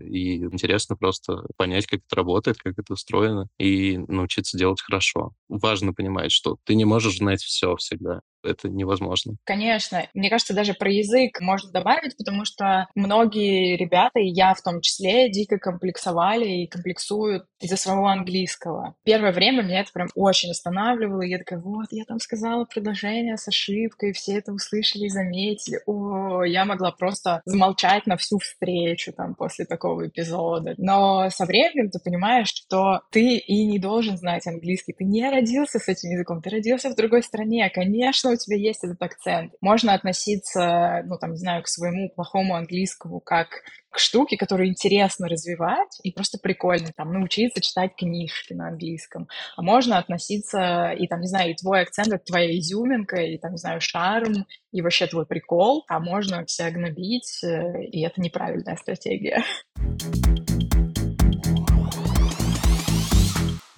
и 0.02 0.36
интересно 0.44 0.96
просто 0.96 1.44
понять, 1.56 1.86
как 1.86 2.00
это 2.06 2.16
работает, 2.16 2.58
как 2.58 2.78
это 2.78 2.92
устроено, 2.94 3.48
и 3.58 3.98
научиться 3.98 4.58
делать 4.58 4.82
хорошо. 4.82 5.32
Важно 5.48 5.94
понимать, 5.94 6.32
что 6.32 6.58
ты 6.64 6.74
не 6.74 6.84
можешь 6.84 7.18
знать 7.18 7.42
все 7.42 7.76
всегда. 7.76 8.20
Это 8.42 8.68
невозможно. 8.68 9.34
Конечно. 9.44 10.06
Мне 10.14 10.30
кажется, 10.30 10.54
даже 10.54 10.74
про 10.74 10.90
язык 10.90 11.40
можно 11.40 11.70
добавить, 11.70 12.16
потому 12.16 12.44
что 12.44 12.88
многие 12.94 13.76
ребята, 13.76 14.20
и 14.20 14.28
я 14.28 14.54
в 14.54 14.62
том 14.62 14.80
числе, 14.80 15.30
дико 15.30 15.58
комплексовали 15.58 16.62
и 16.62 16.66
комплексуют 16.68 17.44
из-за 17.60 17.76
своего 17.76 18.06
английского. 18.06 18.94
Первое 19.04 19.32
время 19.32 19.62
меня 19.62 19.80
это 19.80 19.92
прям 19.92 20.08
очень 20.14 20.50
останавливало, 20.50 21.22
и 21.22 21.30
я 21.30 21.38
такая, 21.38 21.60
вот, 21.60 21.86
я 21.90 22.04
там 22.04 22.18
сказала 22.18 22.64
предложение 22.64 23.36
с 23.36 23.46
ошибкой, 23.48 24.12
все 24.12 24.38
это 24.38 24.52
услышали 24.52 25.04
и 25.04 25.10
заметили. 25.10 25.80
О, 25.86 26.42
я 26.42 26.64
могла 26.64 26.92
просто 26.92 27.42
замолчать 27.44 28.06
на 28.06 28.16
всю 28.16 28.38
встречу 28.38 29.12
там 29.12 29.34
после 29.34 29.64
такого 29.64 30.08
эпизода. 30.08 30.74
Но 30.78 31.28
со 31.30 31.44
временем 31.44 31.90
ты 31.90 31.98
понимаешь, 31.98 32.48
что 32.48 33.02
ты 33.10 33.36
и 33.36 33.66
не 33.66 33.78
должен 33.78 34.16
знать 34.16 34.46
английский, 34.46 34.92
ты 34.92 35.04
не 35.04 35.28
родился 35.28 35.78
с 35.78 35.88
этим 35.88 36.10
языком, 36.10 36.42
ты 36.42 36.50
родился 36.50 36.90
в 36.90 36.96
другой 36.96 37.22
стране, 37.22 37.70
конечно, 37.72 38.29
у 38.32 38.36
тебя 38.36 38.56
есть 38.56 38.84
этот 38.84 39.02
акцент. 39.02 39.52
Можно 39.60 39.94
относиться, 39.94 41.02
ну, 41.06 41.18
там, 41.18 41.32
не 41.32 41.38
знаю, 41.38 41.62
к 41.62 41.68
своему 41.68 42.10
плохому 42.10 42.54
английскому 42.54 43.20
как 43.20 43.62
к 43.90 43.98
штуке, 43.98 44.36
которую 44.36 44.68
интересно 44.68 45.28
развивать 45.28 45.98
и 46.02 46.12
просто 46.12 46.38
прикольно 46.38 46.90
там 46.96 47.12
научиться 47.12 47.60
читать 47.60 47.96
книжки 47.96 48.52
на 48.52 48.68
английском. 48.68 49.28
А 49.56 49.62
можно 49.62 49.98
относиться 49.98 50.92
и 50.92 51.06
там, 51.08 51.20
не 51.20 51.26
знаю, 51.26 51.50
и 51.50 51.56
твой 51.56 51.82
акцент, 51.82 52.08
это 52.08 52.24
твоя 52.24 52.56
изюминка, 52.58 53.16
и 53.16 53.36
там, 53.38 53.52
не 53.52 53.58
знаю, 53.58 53.80
шарм, 53.80 54.46
и 54.72 54.80
вообще 54.80 55.06
твой 55.06 55.26
прикол, 55.26 55.84
а 55.88 55.98
можно 55.98 56.46
себя 56.46 56.70
гнобить, 56.70 57.42
э, 57.42 57.84
и 57.84 58.02
это 58.02 58.20
неправильная 58.20 58.76
стратегия. 58.76 59.42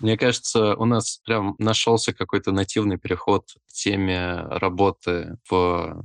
Мне 0.03 0.19
кажется, 0.19 0.75
у 0.75 0.85
нас 0.85 1.21
прям 1.25 1.55
нашелся 1.59 2.13
какой-то 2.13 2.51
нативный 2.51 2.99
переход 2.99 3.45
к 3.69 3.73
теме 3.73 4.43
работы 4.51 5.39
в 5.49 6.05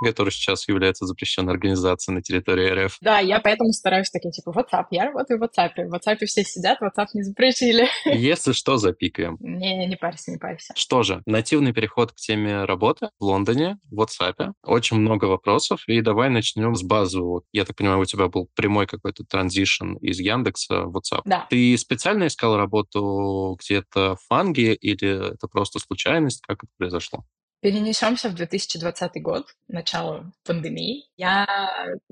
который 0.00 0.30
сейчас 0.30 0.68
является 0.68 1.06
запрещенной 1.06 1.52
организацией 1.52 2.14
на 2.16 2.22
территории 2.22 2.86
РФ. 2.86 2.98
Да, 3.00 3.18
я 3.18 3.40
поэтому 3.40 3.72
стараюсь 3.72 4.10
такие, 4.10 4.30
типа, 4.30 4.50
WhatsApp, 4.50 4.86
я 4.90 5.06
работаю 5.06 5.38
в 5.38 5.42
WhatsApp. 5.42 5.72
В 5.76 5.94
WhatsApp 5.94 6.24
все 6.26 6.44
сидят, 6.44 6.80
WhatsApp 6.80 7.08
не 7.14 7.22
запретили. 7.22 7.88
Если 8.04 8.52
что, 8.52 8.76
запикаем. 8.76 9.36
Не, 9.40 9.86
не 9.86 9.96
парься, 9.96 10.30
не 10.30 10.38
парься. 10.38 10.72
Что 10.76 11.02
же, 11.02 11.22
нативный 11.26 11.72
переход 11.72 12.12
к 12.12 12.16
теме 12.16 12.64
работы 12.64 13.10
в 13.18 13.24
Лондоне, 13.24 13.78
в 13.90 14.00
WhatsApp. 14.00 14.52
Очень 14.64 14.98
много 14.98 15.26
вопросов, 15.26 15.82
и 15.86 16.00
давай 16.00 16.30
начнем 16.30 16.74
с 16.74 16.82
базового. 16.82 17.42
Я 17.52 17.64
так 17.64 17.76
понимаю, 17.76 18.00
у 18.00 18.04
тебя 18.04 18.28
был 18.28 18.48
прямой 18.54 18.86
какой-то 18.86 19.24
транзишн 19.24 19.94
из 19.96 20.18
Яндекса 20.18 20.82
в 20.84 20.96
WhatsApp. 20.96 21.22
Да. 21.24 21.46
Ты 21.50 21.76
специально 21.78 22.26
искал 22.26 22.56
работу 22.56 23.56
где-то 23.60 24.16
в 24.16 24.26
Фанге, 24.28 24.74
или 24.74 25.34
это 25.34 25.48
просто 25.48 25.78
случайность? 25.78 26.42
Как 26.42 26.64
это 26.64 26.72
произошло? 26.76 27.24
Перенесемся 27.60 28.28
в 28.28 28.34
2020 28.34 29.20
год, 29.20 29.46
начало 29.66 30.32
пандемии. 30.44 31.06
Я, 31.16 31.46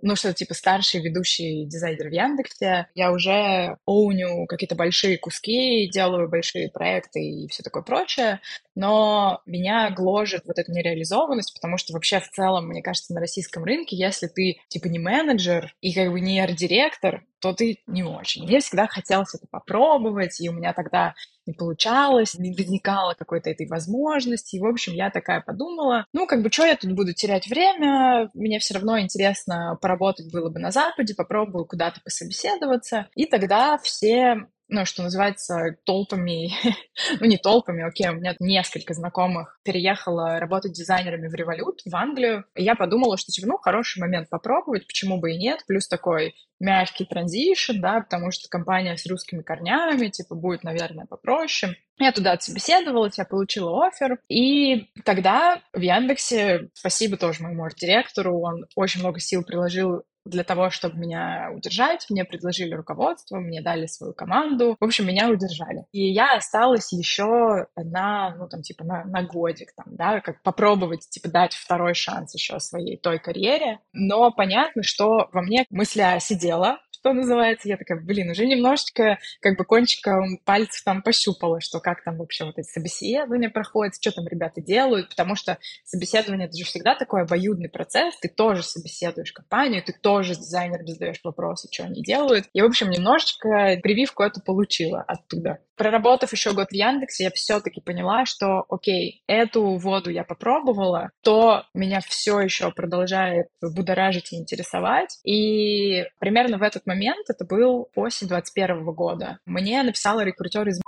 ну 0.02 0.16
что, 0.16 0.35
типа 0.35 0.54
старший 0.54 1.00
ведущий 1.00 1.66
дизайнер 1.66 2.09
в 2.09 2.12
Яндексе. 2.12 2.88
Я 2.94 3.12
уже 3.12 3.76
оуню 3.87 4.46
какие-то 4.46 4.74
большие 4.74 5.18
куски, 5.18 5.88
делаю 5.88 6.28
большие 6.28 6.68
проекты 6.68 7.20
и 7.20 7.48
все 7.48 7.62
такое 7.62 7.85
прочее. 7.85 8.40
Но 8.77 9.41
меня 9.47 9.91
гложет 9.91 10.43
вот 10.45 10.59
эта 10.59 10.71
нереализованность, 10.71 11.55
потому 11.55 11.79
что 11.79 11.95
вообще 11.95 12.21
в 12.21 12.31
целом, 12.31 12.69
мне 12.69 12.83
кажется, 12.83 13.15
на 13.15 13.21
российском 13.21 13.65
рынке, 13.65 13.97
если 13.97 14.29
ты 14.29 14.59
типа 14.69 14.87
не 14.87 14.99
менеджер 14.99 15.75
и 15.81 15.95
как 15.95 16.12
бы 16.12 16.21
не 16.21 16.39
арт-директор, 16.39 17.25
то 17.41 17.55
ты 17.55 17.83
не 17.87 18.03
очень. 18.03 18.45
Мне 18.45 18.61
всегда 18.61 18.87
хотелось 18.87 19.35
это 19.35 19.47
попробовать, 19.51 20.41
и 20.41 20.49
у 20.49 20.53
меня 20.53 20.75
тогда 20.75 21.15
не 21.47 21.55
получалось, 21.55 22.35
не 22.35 22.53
возникало 22.53 23.15
какой-то 23.15 23.51
этой 23.51 23.67
возможности. 23.67 24.57
И, 24.57 24.61
в 24.61 24.67
общем, 24.67 24.93
я 24.93 25.11
такая 25.11 25.41
подумала, 25.41 26.05
ну, 26.12 26.27
как 26.27 26.43
бы, 26.43 26.51
что 26.51 26.67
я 26.67 26.77
тут 26.77 26.93
буду 26.93 27.15
терять 27.15 27.47
время? 27.47 28.31
Мне 28.35 28.59
все 28.59 28.75
равно 28.75 29.01
интересно 29.01 29.79
поработать 29.81 30.31
было 30.33 30.51
бы 30.51 30.59
на 30.59 30.71
Западе, 30.71 31.15
попробую 31.15 31.65
куда-то 31.65 32.01
пособеседоваться. 32.03 33.09
И 33.15 33.27
тогда 33.27 33.79
все 33.79 34.49
ну, 34.68 34.85
что 34.85 35.02
называется, 35.02 35.76
толпами, 35.85 36.50
ну, 37.20 37.26
не 37.26 37.38
толпами, 37.38 37.87
окей, 37.87 38.09
у 38.09 38.14
меня 38.14 38.35
несколько 38.40 38.94
знакомых 38.94 39.59
переехала 39.64 40.38
работать 40.38 40.72
дизайнерами 40.72 41.29
в 41.29 41.35
Револют, 41.35 41.83
в 41.85 41.94
Англию. 41.94 42.44
И 42.55 42.64
я 42.64 42.74
подумала, 42.74 43.16
что, 43.16 43.31
типа, 43.31 43.46
ну, 43.46 43.59
хороший 43.59 44.00
момент 44.00 44.29
попробовать, 44.29 44.87
почему 44.87 45.18
бы 45.20 45.33
и 45.33 45.38
нет. 45.38 45.61
Плюс 45.66 45.87
такой 45.87 46.35
мягкий 46.59 47.05
транзишн, 47.05 47.81
да, 47.81 48.00
потому 48.00 48.31
что 48.31 48.48
компания 48.48 48.96
с 48.96 49.07
русскими 49.07 49.42
корнями, 49.42 50.09
типа, 50.09 50.35
будет, 50.35 50.64
наверное, 50.64 51.07
попроще. 51.07 51.76
Я 51.98 52.12
туда 52.12 52.33
отсобеседовалась, 52.33 53.18
я 53.18 53.24
получила 53.24 53.87
офер, 53.87 54.18
и 54.29 54.90
тогда 55.05 55.62
в 55.72 55.81
Яндексе, 55.81 56.68
спасибо 56.74 57.16
тоже 57.16 57.42
моему 57.42 57.64
арт-директору, 57.64 58.38
он 58.40 58.66
очень 58.74 59.00
много 59.00 59.18
сил 59.20 59.42
приложил 59.44 60.02
для 60.27 60.45
того, 60.45 60.71
чтобы 60.71 60.99
меня 60.99 61.51
удержать. 61.55 62.07
Мне 62.11 62.25
предложили 62.25 62.75
руководство, 62.75 63.39
мне 63.39 63.62
дали 63.62 63.87
свою 63.87 64.12
команду. 64.12 64.77
В 64.81 64.85
общем, 64.85 65.07
меня 65.07 65.29
удержали. 65.29 65.85
И 65.93 66.12
я 66.12 66.37
осталась 66.37 66.93
еще 66.93 67.67
на, 67.77 68.35
ну, 68.37 68.49
там, 68.49 68.62
типа, 68.62 68.85
на, 68.85 69.05
на 69.05 69.23
годик, 69.23 69.73
там, 69.75 69.87
да, 69.97 70.21
как 70.21 70.43
попробовать, 70.43 71.09
типа, 71.09 71.29
дать 71.29 71.55
второй 71.55 71.95
шанс 71.95 72.35
еще 72.35 72.61
своей 72.61 72.97
той 72.97 73.19
карьере. 73.19 73.81
Но 73.93 74.31
понятно, 74.31 74.83
что 74.83 75.29
во 75.33 75.43
мне 75.43 75.67
мысля 75.71 76.19
сидела, 76.21 76.79
что 77.07 77.12
называется. 77.12 77.69
Я 77.69 77.77
такая, 77.77 78.01
блин, 78.01 78.31
уже 78.31 78.47
немножечко 78.47 79.19
как 79.40 79.57
бы 79.57 79.64
кончиком 79.64 80.38
пальцев 80.45 80.83
там 80.85 81.03
пощупала, 81.03 81.61
что 81.61 81.79
как 81.79 82.03
там 82.03 82.16
вообще 82.16 82.45
вот 82.45 82.59
эти 82.59 82.66
собеседования 82.66 83.49
проходят, 83.49 83.95
что 84.01 84.11
там 84.11 84.27
ребята 84.27 84.61
делают, 84.61 85.11
потому 85.11 85.37
что 85.37 85.59
собеседование— 85.85 86.47
это 86.49 86.59
же 86.59 86.64
всегда 86.64 86.97
такой 86.97 87.23
обоюдный 87.23 87.69
процесс, 87.69 88.16
ты 88.19 88.29
тоже 88.29 88.64
собеседуешь 88.64 89.33
компанию, 89.33 89.85
ты 89.85 89.92
тоже 89.92 90.35
с 90.35 90.38
дизайнером 90.38 90.88
задаешь 90.88 91.21
вопросы, 91.23 91.69
что 91.71 91.85
они 91.85 92.03
делают. 92.03 92.47
И, 92.53 92.61
в 92.61 92.64
общем, 92.64 92.90
немножечко 92.90 93.79
прививку 93.83 94.25
эту 94.25 94.40
получила 94.40 95.03
оттуда. 95.03 95.61
Проработав 95.77 96.33
еще 96.33 96.55
год 96.55 96.71
в 96.71 96.75
Яндексе, 96.75 97.25
я 97.25 97.31
все-таки 97.31 97.83
поняла, 97.83 98.25
что, 98.25 98.64
окей, 98.71 99.23
эту 99.27 99.77
воду 99.77 100.11
я 100.11 100.25
попробовала, 100.25 101.11
то 101.23 101.64
меня 101.75 102.01
все 102.01 102.40
еще 102.40 102.73
продолжает 102.73 103.49
будоражить 103.61 104.33
и 104.33 104.37
интересовать. 104.37 105.19
И 105.23 106.05
примерно 106.19 106.57
в 106.57 106.62
этот 106.62 106.87
момент, 106.87 106.95
это 107.28 107.44
был 107.44 107.88
осень 107.94 108.28
21 108.28 108.85
года, 108.92 109.38
мне 109.46 109.82
написала 109.82 110.24
рекрутер 110.24 110.68
из 110.68 110.80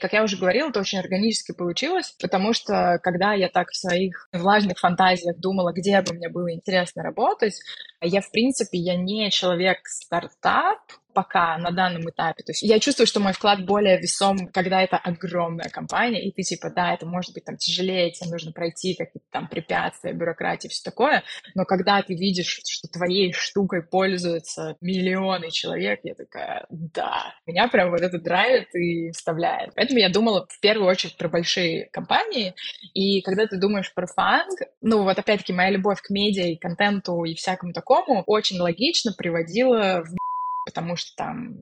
как 0.00 0.12
я 0.12 0.22
уже 0.22 0.36
говорила, 0.36 0.68
это 0.68 0.80
очень 0.80 0.98
органически 0.98 1.52
получилось, 1.52 2.14
потому 2.20 2.52
что 2.52 3.00
когда 3.02 3.32
я 3.32 3.48
так 3.48 3.70
в 3.70 3.76
своих 3.76 4.28
влажных 4.32 4.78
фантазиях 4.78 5.36
думала, 5.38 5.72
где 5.72 6.00
бы 6.02 6.14
мне 6.14 6.28
было 6.28 6.52
интересно 6.52 7.02
работать, 7.02 7.60
я, 8.00 8.20
в 8.20 8.30
принципе, 8.30 8.78
я 8.78 8.96
не 8.96 9.30
человек 9.30 9.78
стартап, 9.86 10.78
пока 11.12 11.58
на 11.58 11.70
данном 11.70 12.08
этапе. 12.08 12.42
То 12.42 12.52
есть 12.52 12.62
я 12.62 12.78
чувствую, 12.78 13.06
что 13.06 13.20
мой 13.20 13.32
вклад 13.32 13.64
более 13.64 13.98
весом, 13.98 14.48
когда 14.48 14.82
это 14.82 14.96
огромная 14.96 15.68
компания, 15.68 16.26
и 16.26 16.32
ты 16.32 16.42
типа, 16.42 16.70
да, 16.70 16.94
это 16.94 17.06
может 17.06 17.34
быть 17.34 17.44
там 17.44 17.56
тяжелее, 17.56 18.10
тебе 18.12 18.30
нужно 18.30 18.52
пройти 18.52 18.94
какие-то 18.94 19.26
там 19.30 19.48
препятствия, 19.48 20.12
бюрократии, 20.12 20.68
все 20.68 20.82
такое, 20.84 21.22
но 21.54 21.64
когда 21.64 22.02
ты 22.02 22.14
видишь, 22.14 22.60
что 22.64 22.88
твоей 22.88 23.32
штукой 23.32 23.82
пользуются 23.82 24.76
миллионы 24.80 25.50
человек, 25.50 26.00
я 26.04 26.14
такая, 26.14 26.66
да, 26.70 27.34
меня 27.46 27.68
прям 27.68 27.90
вот 27.90 28.00
это 28.00 28.18
драйвит 28.18 28.74
и 28.74 29.10
вставляет. 29.10 29.74
Поэтому 29.74 29.98
я 29.98 30.10
думала 30.10 30.46
в 30.48 30.60
первую 30.60 30.88
очередь 30.88 31.16
про 31.16 31.28
большие 31.28 31.88
компании, 31.92 32.54
и 32.94 33.22
когда 33.22 33.46
ты 33.46 33.58
думаешь 33.58 33.92
про 33.94 34.06
фанг, 34.06 34.58
ну 34.80 35.02
вот 35.02 35.18
опять-таки 35.18 35.52
моя 35.52 35.70
любовь 35.70 36.00
к 36.00 36.10
медиа 36.10 36.46
и 36.46 36.56
контенту 36.56 37.24
и 37.24 37.34
всякому 37.34 37.72
такому 37.72 38.22
очень 38.26 38.58
логично 38.58 39.12
приводила 39.16 40.02
в 40.04 40.27
потому 40.68 40.96
что 40.96 41.16
там... 41.16 41.60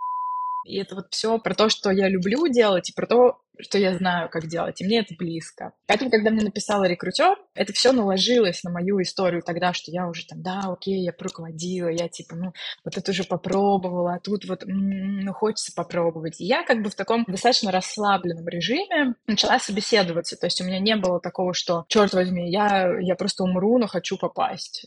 И 0.64 0.78
это 0.78 0.96
вот 0.96 1.06
все 1.10 1.38
про 1.38 1.54
то, 1.54 1.68
что 1.68 1.92
я 1.92 2.08
люблю 2.08 2.48
делать, 2.48 2.90
и 2.90 2.92
про 2.92 3.06
то, 3.06 3.38
что 3.60 3.78
я 3.78 3.94
знаю, 3.94 4.28
как 4.28 4.48
делать, 4.48 4.80
и 4.80 4.84
мне 4.84 4.98
это 4.98 5.14
близко. 5.16 5.72
Поэтому, 5.86 6.10
когда 6.10 6.30
мне 6.30 6.42
написала 6.42 6.88
рекрутер, 6.88 7.36
это 7.54 7.72
все 7.72 7.92
наложилось 7.92 8.64
на 8.64 8.72
мою 8.72 9.00
историю 9.00 9.42
тогда, 9.46 9.72
что 9.72 9.92
я 9.92 10.08
уже 10.08 10.26
там, 10.26 10.42
да, 10.42 10.62
окей, 10.66 11.04
я 11.04 11.14
руководила, 11.16 11.86
я 11.86 12.08
типа, 12.08 12.34
ну, 12.34 12.52
вот 12.84 12.96
это 12.96 13.12
уже 13.12 13.22
попробовала, 13.22 14.14
а 14.14 14.18
тут 14.18 14.44
вот, 14.46 14.64
ну, 14.66 15.32
хочется 15.32 15.72
попробовать. 15.72 16.40
И 16.40 16.44
я 16.44 16.64
как 16.64 16.82
бы 16.82 16.90
в 16.90 16.96
таком 16.96 17.24
достаточно 17.28 17.70
расслабленном 17.70 18.48
режиме 18.48 19.14
начала 19.28 19.60
собеседоваться, 19.60 20.36
то 20.36 20.48
есть 20.48 20.60
у 20.60 20.64
меня 20.64 20.80
не 20.80 20.96
было 20.96 21.20
такого, 21.20 21.54
что, 21.54 21.84
черт 21.86 22.12
возьми, 22.12 22.50
я, 22.50 22.90
я 23.00 23.14
просто 23.14 23.44
умру, 23.44 23.78
но 23.78 23.86
хочу 23.86 24.18
попасть 24.18 24.86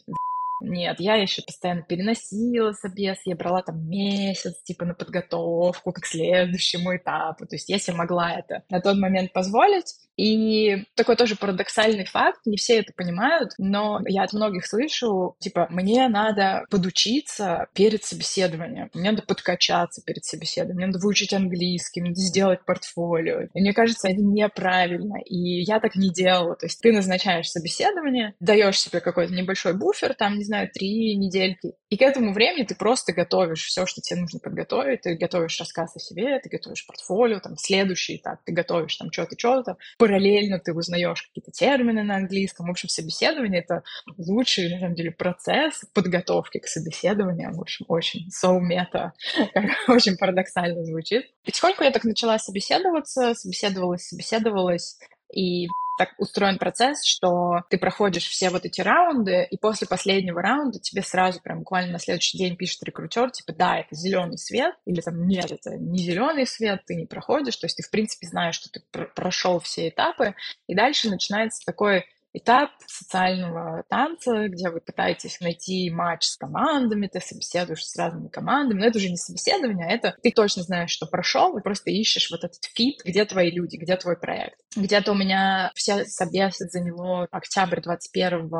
Нет, 0.61 0.99
я 0.99 1.15
еще 1.15 1.41
постоянно 1.41 1.83
переносила 1.83 2.71
собес, 2.73 3.17
я 3.25 3.35
брала 3.35 3.61
там 3.61 3.87
месяц, 3.87 4.61
типа, 4.63 4.85
на 4.85 4.93
подготовку 4.93 5.91
к 5.93 6.05
следующему 6.05 6.95
этапу. 6.95 7.45
То 7.45 7.55
есть 7.55 7.67
себе 7.67 7.95
могла 7.95 8.33
это 8.33 8.63
на 8.69 8.81
тот 8.81 8.97
момент 8.97 9.33
позволить. 9.33 9.95
И 10.19 10.83
такой 10.95 11.15
тоже 11.15 11.37
парадоксальный 11.37 12.03
факт, 12.03 12.41
не 12.45 12.57
все 12.57 12.79
это 12.79 12.91
понимают, 12.93 13.51
но 13.57 14.01
я 14.05 14.23
от 14.23 14.33
многих 14.33 14.65
слышу, 14.65 15.37
типа, 15.39 15.67
мне 15.69 16.09
надо 16.09 16.65
подучиться 16.69 17.67
перед 17.73 18.03
собеседованием, 18.03 18.89
мне 18.93 19.11
надо 19.11 19.23
подкачаться 19.23 20.01
перед 20.05 20.25
собеседованием, 20.25 20.75
мне 20.75 20.87
надо 20.87 20.99
выучить 20.99 21.33
английский, 21.33 22.01
мне 22.01 22.09
надо 22.09 22.19
сделать 22.19 22.65
портфолио. 22.65 23.43
И 23.53 23.61
мне 23.61 23.71
кажется, 23.71 24.09
это 24.09 24.21
неправильно, 24.21 25.21
и 25.23 25.61
я 25.61 25.79
так 25.79 25.95
не 25.95 26.11
делала. 26.11 26.57
То 26.57 26.65
есть 26.65 26.81
ты 26.81 26.91
назначаешь 26.91 27.49
собеседование, 27.49 28.33
даешь 28.41 28.77
себе 28.77 28.99
какой-то 28.99 29.33
небольшой 29.33 29.73
буфер, 29.73 30.15
там, 30.15 30.37
не 30.37 30.43
знаю, 30.49 30.69
три 30.73 31.15
недельки, 31.15 31.73
и 31.89 31.97
к 31.97 32.01
этому 32.01 32.33
времени 32.33 32.65
ты 32.65 32.75
просто 32.75 33.13
готовишь 33.13 33.65
все, 33.65 33.85
что 33.85 34.01
тебе 34.01 34.21
нужно 34.21 34.39
подготовить, 34.39 35.01
ты 35.01 35.15
готовишь 35.15 35.59
рассказ 35.59 35.95
о 35.95 35.99
себе, 35.99 36.39
ты 36.39 36.49
готовишь 36.49 36.85
портфолио, 36.85 37.39
там, 37.39 37.57
следующий 37.57 38.17
этап, 38.17 38.39
ты 38.45 38.51
готовишь 38.51 38.95
там 38.97 39.11
что-то, 39.11 39.35
что-то, 39.37 39.77
параллельно 39.97 40.59
ты 40.59 40.73
узнаешь 40.73 41.23
какие-то 41.23 41.51
термины 41.51 42.03
на 42.03 42.17
английском. 42.17 42.67
В 42.67 42.71
общем, 42.71 42.89
собеседование— 42.89 43.61
это 43.67 43.83
лучший, 44.17 44.71
на 44.73 44.79
самом 44.79 44.95
деле, 44.95 45.11
процесс 45.11 45.83
подготовки 45.93 46.59
к 46.59 46.67
собеседованию. 46.67 47.53
В 47.53 47.61
общем, 47.61 47.85
очень 47.87 48.27
so 48.29 48.59
мета, 48.59 49.13
очень 49.87 50.17
парадоксально 50.17 50.83
звучит. 50.85 51.25
Потихоньку 51.45 51.83
я 51.83 51.91
так 51.91 52.03
начала 52.03 52.37
собеседоваться, 52.37 53.33
собеседовалась, 53.33 54.07
собеседовалась, 54.07 54.99
и 55.33 55.67
так 55.99 56.13
устроен 56.17 56.57
процесс, 56.57 57.05
что 57.05 57.65
ты 57.69 57.77
проходишь 57.77 58.25
все 58.25 58.49
вот 58.49 58.63
эти 58.63 58.79
раунды, 58.79 59.45
и 59.51 59.57
после 59.57 59.85
последнего 59.85 60.41
раунда 60.41 60.79
тебе 60.79 61.01
сразу 61.01 61.41
прям 61.41 61.59
буквально 61.59 61.91
на 61.91 61.99
следующий 61.99 62.37
день 62.37 62.55
пишет 62.55 62.81
рекрутер, 62.83 63.31
типа, 63.31 63.51
да, 63.51 63.79
это 63.79 63.93
зеленый 63.93 64.37
свет, 64.37 64.75
или 64.85 65.01
там, 65.01 65.27
нет, 65.27 65.51
это 65.51 65.71
не 65.75 65.99
зеленый 65.99 66.47
свет, 66.47 66.83
ты 66.85 66.95
не 66.95 67.05
проходишь, 67.05 67.57
то 67.57 67.65
есть 67.65 67.75
ты, 67.75 67.83
в 67.83 67.91
принципе, 67.91 68.27
знаешь, 68.27 68.55
что 68.55 68.69
ты 68.71 68.81
пр- 68.91 69.11
прошел 69.13 69.59
все 69.59 69.89
этапы, 69.89 70.35
и 70.67 70.73
дальше 70.73 71.09
начинается 71.09 71.65
такой 71.65 72.05
этап 72.33 72.71
социального 72.87 73.83
танца, 73.89 74.47
где 74.47 74.69
вы 74.69 74.81
пытаетесь 74.81 75.39
найти 75.41 75.89
матч 75.89 76.23
с 76.23 76.37
командами, 76.37 77.07
ты 77.07 77.19
собеседуешь 77.19 77.85
с 77.85 77.95
разными 77.97 78.27
командами, 78.27 78.79
но 78.79 78.85
это 78.85 78.97
уже 78.97 79.09
не 79.09 79.17
собеседование, 79.17 79.87
а 79.87 79.91
это 79.91 80.15
ты 80.21 80.31
точно 80.31 80.63
знаешь, 80.63 80.91
что 80.91 81.07
прошел, 81.07 81.57
и 81.57 81.63
просто 81.63 81.91
ищешь 81.91 82.29
вот 82.31 82.43
этот 82.43 82.63
fit, 82.73 83.01
где 83.03 83.25
твои 83.25 83.51
люди, 83.51 83.77
где 83.77 83.95
твой 83.97 84.17
проект. 84.17 84.59
Где-то 84.75 85.11
у 85.11 85.15
меня 85.15 85.71
все 85.75 86.05
собесы 86.05 86.67
заняло 86.69 87.27
октябрь 87.31 87.81
21 87.81 88.51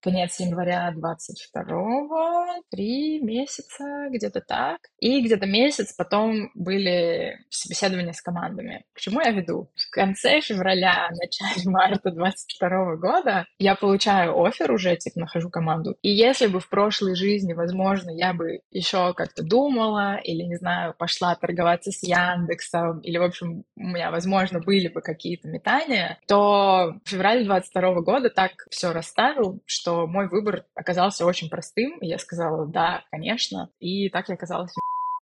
конец 0.00 0.40
января 0.40 0.92
22 0.94 2.62
три 2.70 3.20
месяца, 3.20 4.08
где-то 4.10 4.40
так. 4.40 4.78
И 4.98 5.20
где-то 5.20 5.46
месяц 5.46 5.92
потом 5.92 6.50
были 6.54 7.38
собеседования 7.50 8.12
с 8.12 8.22
командами. 8.22 8.84
К 8.94 9.00
чему 9.00 9.20
я 9.20 9.30
веду? 9.30 9.70
В 9.74 9.90
конце 9.90 10.40
февраля, 10.40 11.08
начале 11.10 11.70
марта 11.70 12.10
22 12.10 12.96
года 12.96 13.17
я 13.58 13.74
получаю 13.74 14.40
офер 14.42 14.72
уже, 14.72 14.96
типа, 14.96 15.20
нахожу 15.20 15.50
команду. 15.50 15.96
И 16.02 16.10
если 16.10 16.46
бы 16.46 16.60
в 16.60 16.68
прошлой 16.68 17.14
жизни, 17.14 17.52
возможно, 17.52 18.10
я 18.10 18.32
бы 18.32 18.60
еще 18.70 19.14
как-то 19.14 19.42
думала 19.42 20.16
или, 20.16 20.42
не 20.42 20.56
знаю, 20.56 20.94
пошла 20.96 21.34
торговаться 21.34 21.90
с 21.90 22.02
Яндексом, 22.02 23.00
или, 23.00 23.18
в 23.18 23.22
общем, 23.22 23.64
у 23.76 23.82
меня, 23.82 24.10
возможно, 24.10 24.60
были 24.60 24.88
бы 24.88 25.00
какие-то 25.00 25.48
метания, 25.48 26.18
то 26.26 26.94
февраль 27.04 27.44
22 27.44 28.00
года 28.00 28.30
так 28.30 28.52
все 28.70 28.92
расставил, 28.92 29.60
что 29.66 30.06
мой 30.06 30.28
выбор 30.28 30.64
оказался 30.74 31.26
очень 31.26 31.48
простым. 31.48 31.98
И 31.98 32.06
я 32.06 32.18
сказала, 32.18 32.66
да, 32.66 33.04
конечно. 33.10 33.70
И 33.78 34.08
так 34.10 34.28
я 34.28 34.34
оказалась 34.34 34.72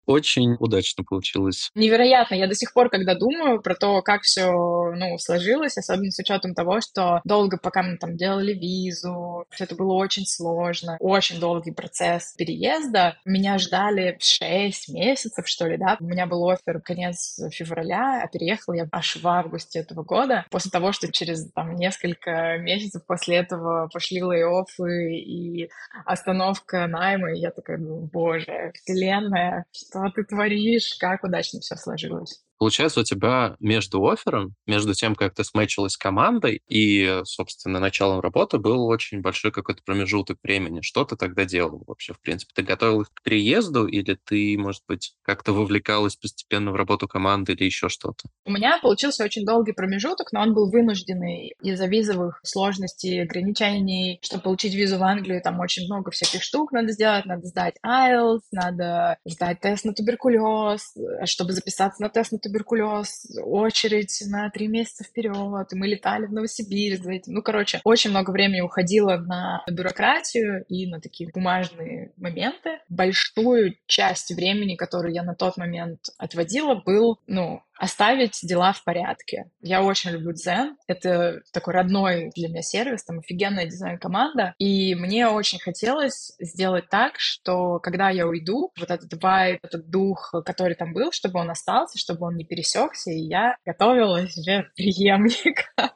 очень 0.06 0.56
удачно 0.58 1.04
получилось. 1.04 1.70
Невероятно. 1.74 2.34
Я 2.34 2.46
до 2.46 2.54
сих 2.54 2.72
пор, 2.72 2.90
когда 2.90 3.14
думаю 3.14 3.60
про 3.60 3.74
то, 3.74 4.02
как 4.02 4.22
все 4.22 4.50
ну, 4.50 5.18
сложилось, 5.18 5.76
особенно 5.76 6.10
с 6.10 6.18
учетом 6.18 6.54
того, 6.54 6.80
что 6.80 7.20
долго, 7.24 7.58
пока 7.58 7.82
мы 7.82 7.96
там 7.96 8.16
делали 8.16 8.52
визу, 8.52 9.44
все 9.50 9.64
это 9.64 9.74
было 9.74 9.94
очень 9.94 10.26
сложно, 10.26 10.96
очень 11.00 11.40
долгий 11.40 11.72
процесс 11.72 12.34
переезда. 12.36 13.18
Меня 13.24 13.58
ждали 13.58 14.16
6 14.20 14.88
месяцев, 14.90 15.46
что 15.48 15.66
ли, 15.66 15.76
да. 15.76 15.96
У 16.00 16.04
меня 16.04 16.26
был 16.26 16.48
офер 16.48 16.80
конец 16.80 17.38
февраля, 17.52 18.22
а 18.22 18.28
переехала 18.28 18.74
я 18.74 18.88
аж 18.92 19.16
в 19.16 19.26
августе 19.26 19.80
этого 19.80 20.02
года, 20.02 20.46
после 20.50 20.70
того, 20.70 20.92
что 20.92 21.10
через 21.10 21.50
там 21.52 21.74
несколько 21.76 22.58
месяцев 22.58 23.04
после 23.06 23.36
этого 23.36 23.88
пошли 23.92 24.20
лей-оффы 24.20 25.14
и 25.14 25.70
остановка 26.04 26.86
найма, 26.86 27.32
и 27.32 27.38
я 27.38 27.50
такая, 27.50 27.78
ну, 27.78 28.08
боже, 28.12 28.72
вселенная, 28.74 29.64
что 29.96 30.10
ты 30.10 30.24
творишь, 30.24 30.96
как 31.00 31.24
удачно 31.24 31.60
все 31.60 31.76
сложилось. 31.76 32.45
Получается, 32.58 33.00
у 33.00 33.04
тебя 33.04 33.56
между 33.60 34.06
оффером, 34.06 34.54
между 34.66 34.94
тем, 34.94 35.14
как 35.14 35.34
ты 35.34 35.44
смечилась 35.44 35.92
с 35.92 35.96
командой 35.96 36.62
и, 36.68 37.20
собственно, 37.24 37.80
началом 37.80 38.20
работы 38.20 38.58
был 38.58 38.86
очень 38.86 39.20
большой 39.20 39.52
какой-то 39.52 39.82
промежуток 39.84 40.38
времени. 40.42 40.80
Что 40.80 41.04
ты 41.04 41.16
тогда 41.16 41.44
делал 41.44 41.82
вообще, 41.86 42.14
в 42.14 42.20
принципе? 42.20 42.52
Ты 42.54 42.62
готовил 42.62 43.02
их 43.02 43.08
к 43.12 43.22
переезду 43.22 43.86
или 43.86 44.18
ты, 44.24 44.56
может 44.58 44.82
быть, 44.88 45.14
как-то 45.22 45.52
вовлекалась 45.52 46.16
постепенно 46.16 46.72
в 46.72 46.76
работу 46.76 47.06
команды 47.08 47.52
или 47.52 47.64
еще 47.64 47.88
что-то? 47.88 48.28
У 48.44 48.52
меня 48.52 48.78
получился 48.80 49.24
очень 49.24 49.44
долгий 49.44 49.72
промежуток, 49.72 50.32
но 50.32 50.40
он 50.40 50.54
был 50.54 50.70
вынужденный 50.70 51.54
из-за 51.62 51.86
визовых 51.86 52.40
сложностей, 52.42 53.22
ограничений. 53.22 54.18
Чтобы 54.22 54.44
получить 54.44 54.74
визу 54.74 54.98
в 54.98 55.02
Англию, 55.02 55.42
там 55.42 55.60
очень 55.60 55.84
много 55.86 56.10
всяких 56.10 56.42
штук 56.42 56.72
надо 56.72 56.92
сделать. 56.92 57.26
Надо 57.26 57.46
сдать 57.46 57.74
IELTS, 57.84 58.40
надо 58.52 59.18
сдать 59.24 59.60
тест 59.60 59.84
на 59.84 59.92
туберкулез. 59.92 60.94
Чтобы 61.24 61.52
записаться 61.52 62.02
на 62.02 62.08
тест 62.08 62.32
на 62.32 62.38
туберкулез, 62.46 63.26
очередь 63.42 64.22
на 64.26 64.48
три 64.50 64.68
месяца 64.68 65.04
вперед, 65.04 65.68
мы 65.72 65.86
летали 65.86 66.26
в 66.26 66.32
Новосибирск 66.32 67.02
за. 67.02 67.12
Ну, 67.26 67.42
короче, 67.42 67.80
очень 67.84 68.10
много 68.10 68.30
времени 68.30 68.60
уходило 68.60 69.16
на 69.16 69.64
бюрократию 69.70 70.64
и 70.68 70.86
на 70.86 71.00
такие 71.00 71.30
бумажные 71.32 72.12
моменты. 72.16 72.78
Большую 72.88 73.76
часть 73.86 74.30
времени, 74.34 74.76
которую 74.76 75.12
я 75.12 75.22
на 75.22 75.34
тот 75.34 75.56
момент 75.56 76.10
отводила, 76.18 76.74
был, 76.74 77.18
ну, 77.26 77.62
оставить 77.78 78.38
дела 78.42 78.72
в 78.72 78.82
порядке. 78.84 79.50
Я 79.60 79.82
очень 79.82 80.10
люблю 80.10 80.32
Дзен. 80.32 80.76
Это 80.86 81.40
такой 81.52 81.74
родной 81.74 82.30
для 82.34 82.48
меня 82.48 82.62
сервис, 82.62 83.04
там 83.04 83.18
офигенная 83.18 83.66
дизайн-команда. 83.66 84.54
И 84.58 84.94
мне 84.94 85.28
очень 85.28 85.58
хотелось 85.58 86.32
сделать 86.38 86.88
так, 86.88 87.18
что 87.18 87.78
когда 87.78 88.10
я 88.10 88.26
уйду, 88.26 88.72
вот 88.78 88.90
этот 88.90 89.22
вайб, 89.22 89.60
этот 89.62 89.88
дух, 89.90 90.34
который 90.44 90.74
там 90.74 90.92
был, 90.92 91.12
чтобы 91.12 91.40
он 91.40 91.50
остался, 91.50 91.98
чтобы 91.98 92.26
он 92.26 92.36
не 92.36 92.44
пересекся, 92.44 93.10
и 93.10 93.18
я 93.18 93.56
готовила 93.64 94.26
себе 94.28 94.66
преемника. 94.76 95.92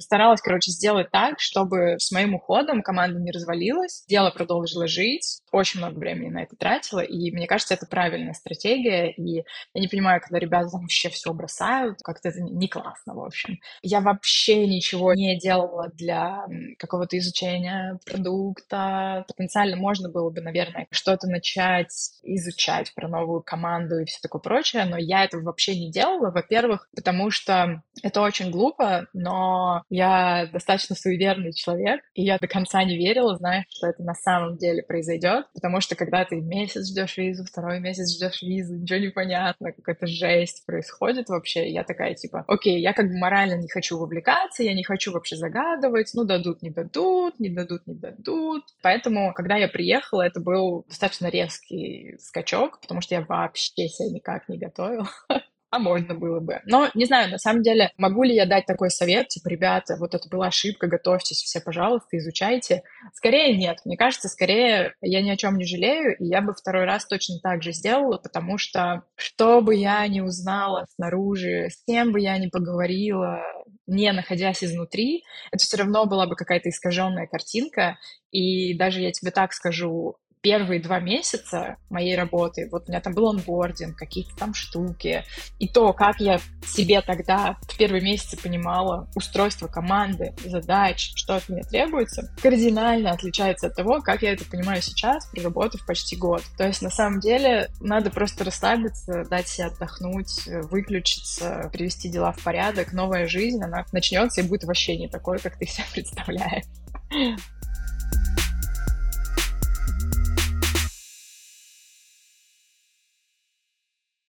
Старалась, 0.00 0.40
короче, 0.40 0.70
сделать 0.70 1.10
так, 1.10 1.40
чтобы 1.40 1.96
с 1.98 2.12
моим 2.12 2.34
уходом 2.34 2.82
команда 2.82 3.18
не 3.18 3.32
развалилась, 3.32 4.04
дело 4.08 4.30
продолжило 4.30 4.86
жить. 4.86 5.40
Очень 5.50 5.80
много 5.80 5.98
времени 5.98 6.30
на 6.30 6.42
это 6.44 6.54
тратила, 6.56 7.00
и 7.00 7.30
мне 7.32 7.46
кажется, 7.46 7.74
это 7.74 7.86
правильная 7.86 8.32
стратегия. 8.34 9.10
И 9.10 9.44
я 9.74 9.80
не 9.80 9.88
понимаю, 9.88 10.20
когда 10.20 10.38
ребята 10.38 10.70
там 10.70 10.82
вообще 10.82 11.08
все 11.08 11.32
бросают, 11.32 11.98
как-то 12.02 12.28
это 12.28 12.40
не 12.40 12.68
классно, 12.68 13.14
в 13.14 13.20
общем. 13.20 13.58
Я 13.82 14.00
вообще 14.00 14.66
ничего 14.66 15.14
не 15.14 15.38
делала 15.38 15.88
для 15.94 16.46
какого-то 16.78 17.18
изучения 17.18 17.98
продукта. 18.06 19.24
Потенциально 19.26 19.76
можно 19.76 20.08
было 20.10 20.30
бы, 20.30 20.40
наверное, 20.40 20.86
что-то 20.90 21.26
начать 21.26 22.12
изучать 22.22 22.94
про 22.94 23.08
новую 23.08 23.42
команду 23.42 23.98
и 23.98 24.04
все 24.04 24.18
такое 24.22 24.40
прочее, 24.40 24.84
но 24.84 24.96
я 24.96 25.24
этого 25.24 25.42
вообще 25.42 25.78
не 25.78 25.90
делала. 25.90 26.30
Во-первых, 26.30 26.88
потому 26.94 27.30
что 27.30 27.82
это 28.02 28.20
очень 28.20 28.50
глупо, 28.50 29.06
но 29.12 29.82
я 29.90 30.48
достаточно 30.52 30.94
суеверный 30.94 31.52
человек, 31.52 32.02
и 32.14 32.22
я 32.22 32.38
до 32.38 32.46
конца 32.46 32.82
не 32.84 32.96
верила, 32.96 33.36
зная, 33.36 33.66
что 33.70 33.88
это 33.88 34.02
на 34.02 34.14
самом 34.14 34.56
деле 34.56 34.82
произойдет, 34.82 35.46
потому 35.54 35.80
что 35.80 35.96
когда 35.96 36.24
ты 36.24 36.36
месяц 36.36 36.88
ждешь 36.88 37.16
визу, 37.16 37.44
второй 37.44 37.80
месяц 37.80 38.14
ждешь 38.14 38.42
визу, 38.42 38.76
ничего 38.76 38.98
не 38.98 39.08
понятно, 39.08 39.72
какая-то 39.72 40.06
жесть 40.06 40.64
происходит 40.66 41.28
вообще, 41.28 41.70
я 41.70 41.84
такая 41.84 42.14
типа, 42.14 42.44
окей, 42.46 42.80
я 42.80 42.92
как 42.92 43.08
бы 43.08 43.16
морально 43.16 43.54
не 43.54 43.68
хочу 43.68 43.98
вовлекаться, 43.98 44.62
я 44.62 44.74
не 44.74 44.84
хочу 44.84 45.12
вообще 45.12 45.36
загадывать, 45.36 46.10
ну 46.14 46.24
дадут, 46.24 46.62
не 46.62 46.70
дадут, 46.70 47.38
не 47.40 47.48
дадут, 47.48 47.86
не 47.86 47.94
дадут. 47.94 48.64
Поэтому, 48.82 49.32
когда 49.34 49.56
я 49.56 49.68
приехала, 49.68 50.22
это 50.22 50.40
был 50.40 50.84
достаточно 50.88 51.28
резкий 51.28 52.16
скачок, 52.18 52.80
потому 52.80 53.00
что 53.00 53.14
я 53.14 53.22
вообще 53.22 53.88
себя 53.88 54.10
никак 54.10 54.48
не 54.48 54.58
готовила. 54.58 55.08
а 55.70 55.78
можно 55.78 56.14
было 56.14 56.40
бы. 56.40 56.60
Но, 56.64 56.88
не 56.94 57.04
знаю, 57.04 57.30
на 57.30 57.38
самом 57.38 57.62
деле, 57.62 57.92
могу 57.98 58.22
ли 58.22 58.34
я 58.34 58.46
дать 58.46 58.66
такой 58.66 58.90
совет, 58.90 59.28
типа, 59.28 59.48
ребята, 59.48 59.96
вот 59.98 60.14
это 60.14 60.28
была 60.28 60.46
ошибка, 60.46 60.86
готовьтесь 60.86 61.42
все, 61.42 61.60
пожалуйста, 61.60 62.16
изучайте. 62.16 62.82
Скорее 63.12 63.56
нет. 63.56 63.80
Мне 63.84 63.96
кажется, 63.96 64.28
скорее 64.28 64.94
я 65.02 65.20
ни 65.22 65.30
о 65.30 65.36
чем 65.36 65.56
не 65.56 65.64
жалею, 65.64 66.16
и 66.16 66.24
я 66.24 66.40
бы 66.40 66.54
второй 66.54 66.84
раз 66.84 67.06
точно 67.06 67.38
так 67.42 67.62
же 67.62 67.72
сделала, 67.72 68.18
потому 68.18 68.56
что 68.56 69.02
что 69.14 69.60
бы 69.60 69.74
я 69.74 70.06
ни 70.08 70.20
узнала 70.20 70.86
снаружи, 70.94 71.68
с 71.70 71.84
кем 71.84 72.12
бы 72.12 72.20
я 72.20 72.38
ни 72.38 72.48
поговорила, 72.48 73.42
не 73.86 74.10
находясь 74.12 74.64
изнутри, 74.64 75.24
это 75.50 75.64
все 75.64 75.76
равно 75.78 76.06
была 76.06 76.26
бы 76.26 76.34
какая-то 76.34 76.70
искаженная 76.70 77.26
картинка. 77.26 77.98
И 78.30 78.76
даже 78.76 79.00
я 79.00 79.12
тебе 79.12 79.30
так 79.30 79.52
скажу, 79.52 80.16
первые 80.40 80.80
два 80.80 81.00
месяца 81.00 81.76
моей 81.90 82.16
работы, 82.16 82.68
вот 82.70 82.84
у 82.88 82.90
меня 82.90 83.00
там 83.00 83.14
был 83.14 83.28
онбординг, 83.28 83.96
какие-то 83.96 84.36
там 84.36 84.54
штуки, 84.54 85.24
и 85.58 85.68
то, 85.68 85.92
как 85.92 86.20
я 86.20 86.40
себе 86.66 87.00
тогда 87.00 87.56
в 87.62 87.76
первые 87.76 88.02
месяцы 88.02 88.36
понимала 88.36 89.08
устройство 89.14 89.66
команды, 89.66 90.34
задач, 90.44 91.12
что 91.16 91.36
от 91.36 91.48
меня 91.48 91.62
требуется, 91.62 92.32
кардинально 92.42 93.10
отличается 93.10 93.68
от 93.68 93.76
того, 93.76 94.00
как 94.00 94.22
я 94.22 94.32
это 94.32 94.44
понимаю 94.44 94.82
сейчас, 94.82 95.26
проработав 95.26 95.84
почти 95.86 96.16
год. 96.16 96.42
То 96.56 96.66
есть, 96.66 96.82
на 96.82 96.90
самом 96.90 97.20
деле, 97.20 97.70
надо 97.80 98.10
просто 98.10 98.44
расслабиться, 98.44 99.24
дать 99.28 99.48
себе 99.48 99.66
отдохнуть, 99.66 100.46
выключиться, 100.46 101.70
привести 101.72 102.08
дела 102.08 102.32
в 102.32 102.42
порядок. 102.42 102.92
Новая 102.92 103.26
жизнь, 103.26 103.62
она 103.62 103.84
начнется 103.92 104.40
и 104.40 104.44
будет 104.44 104.64
вообще 104.64 104.96
не 104.96 105.08
такой, 105.08 105.38
как 105.38 105.58
ты 105.58 105.66
себе 105.66 105.84
представляешь. 105.92 106.64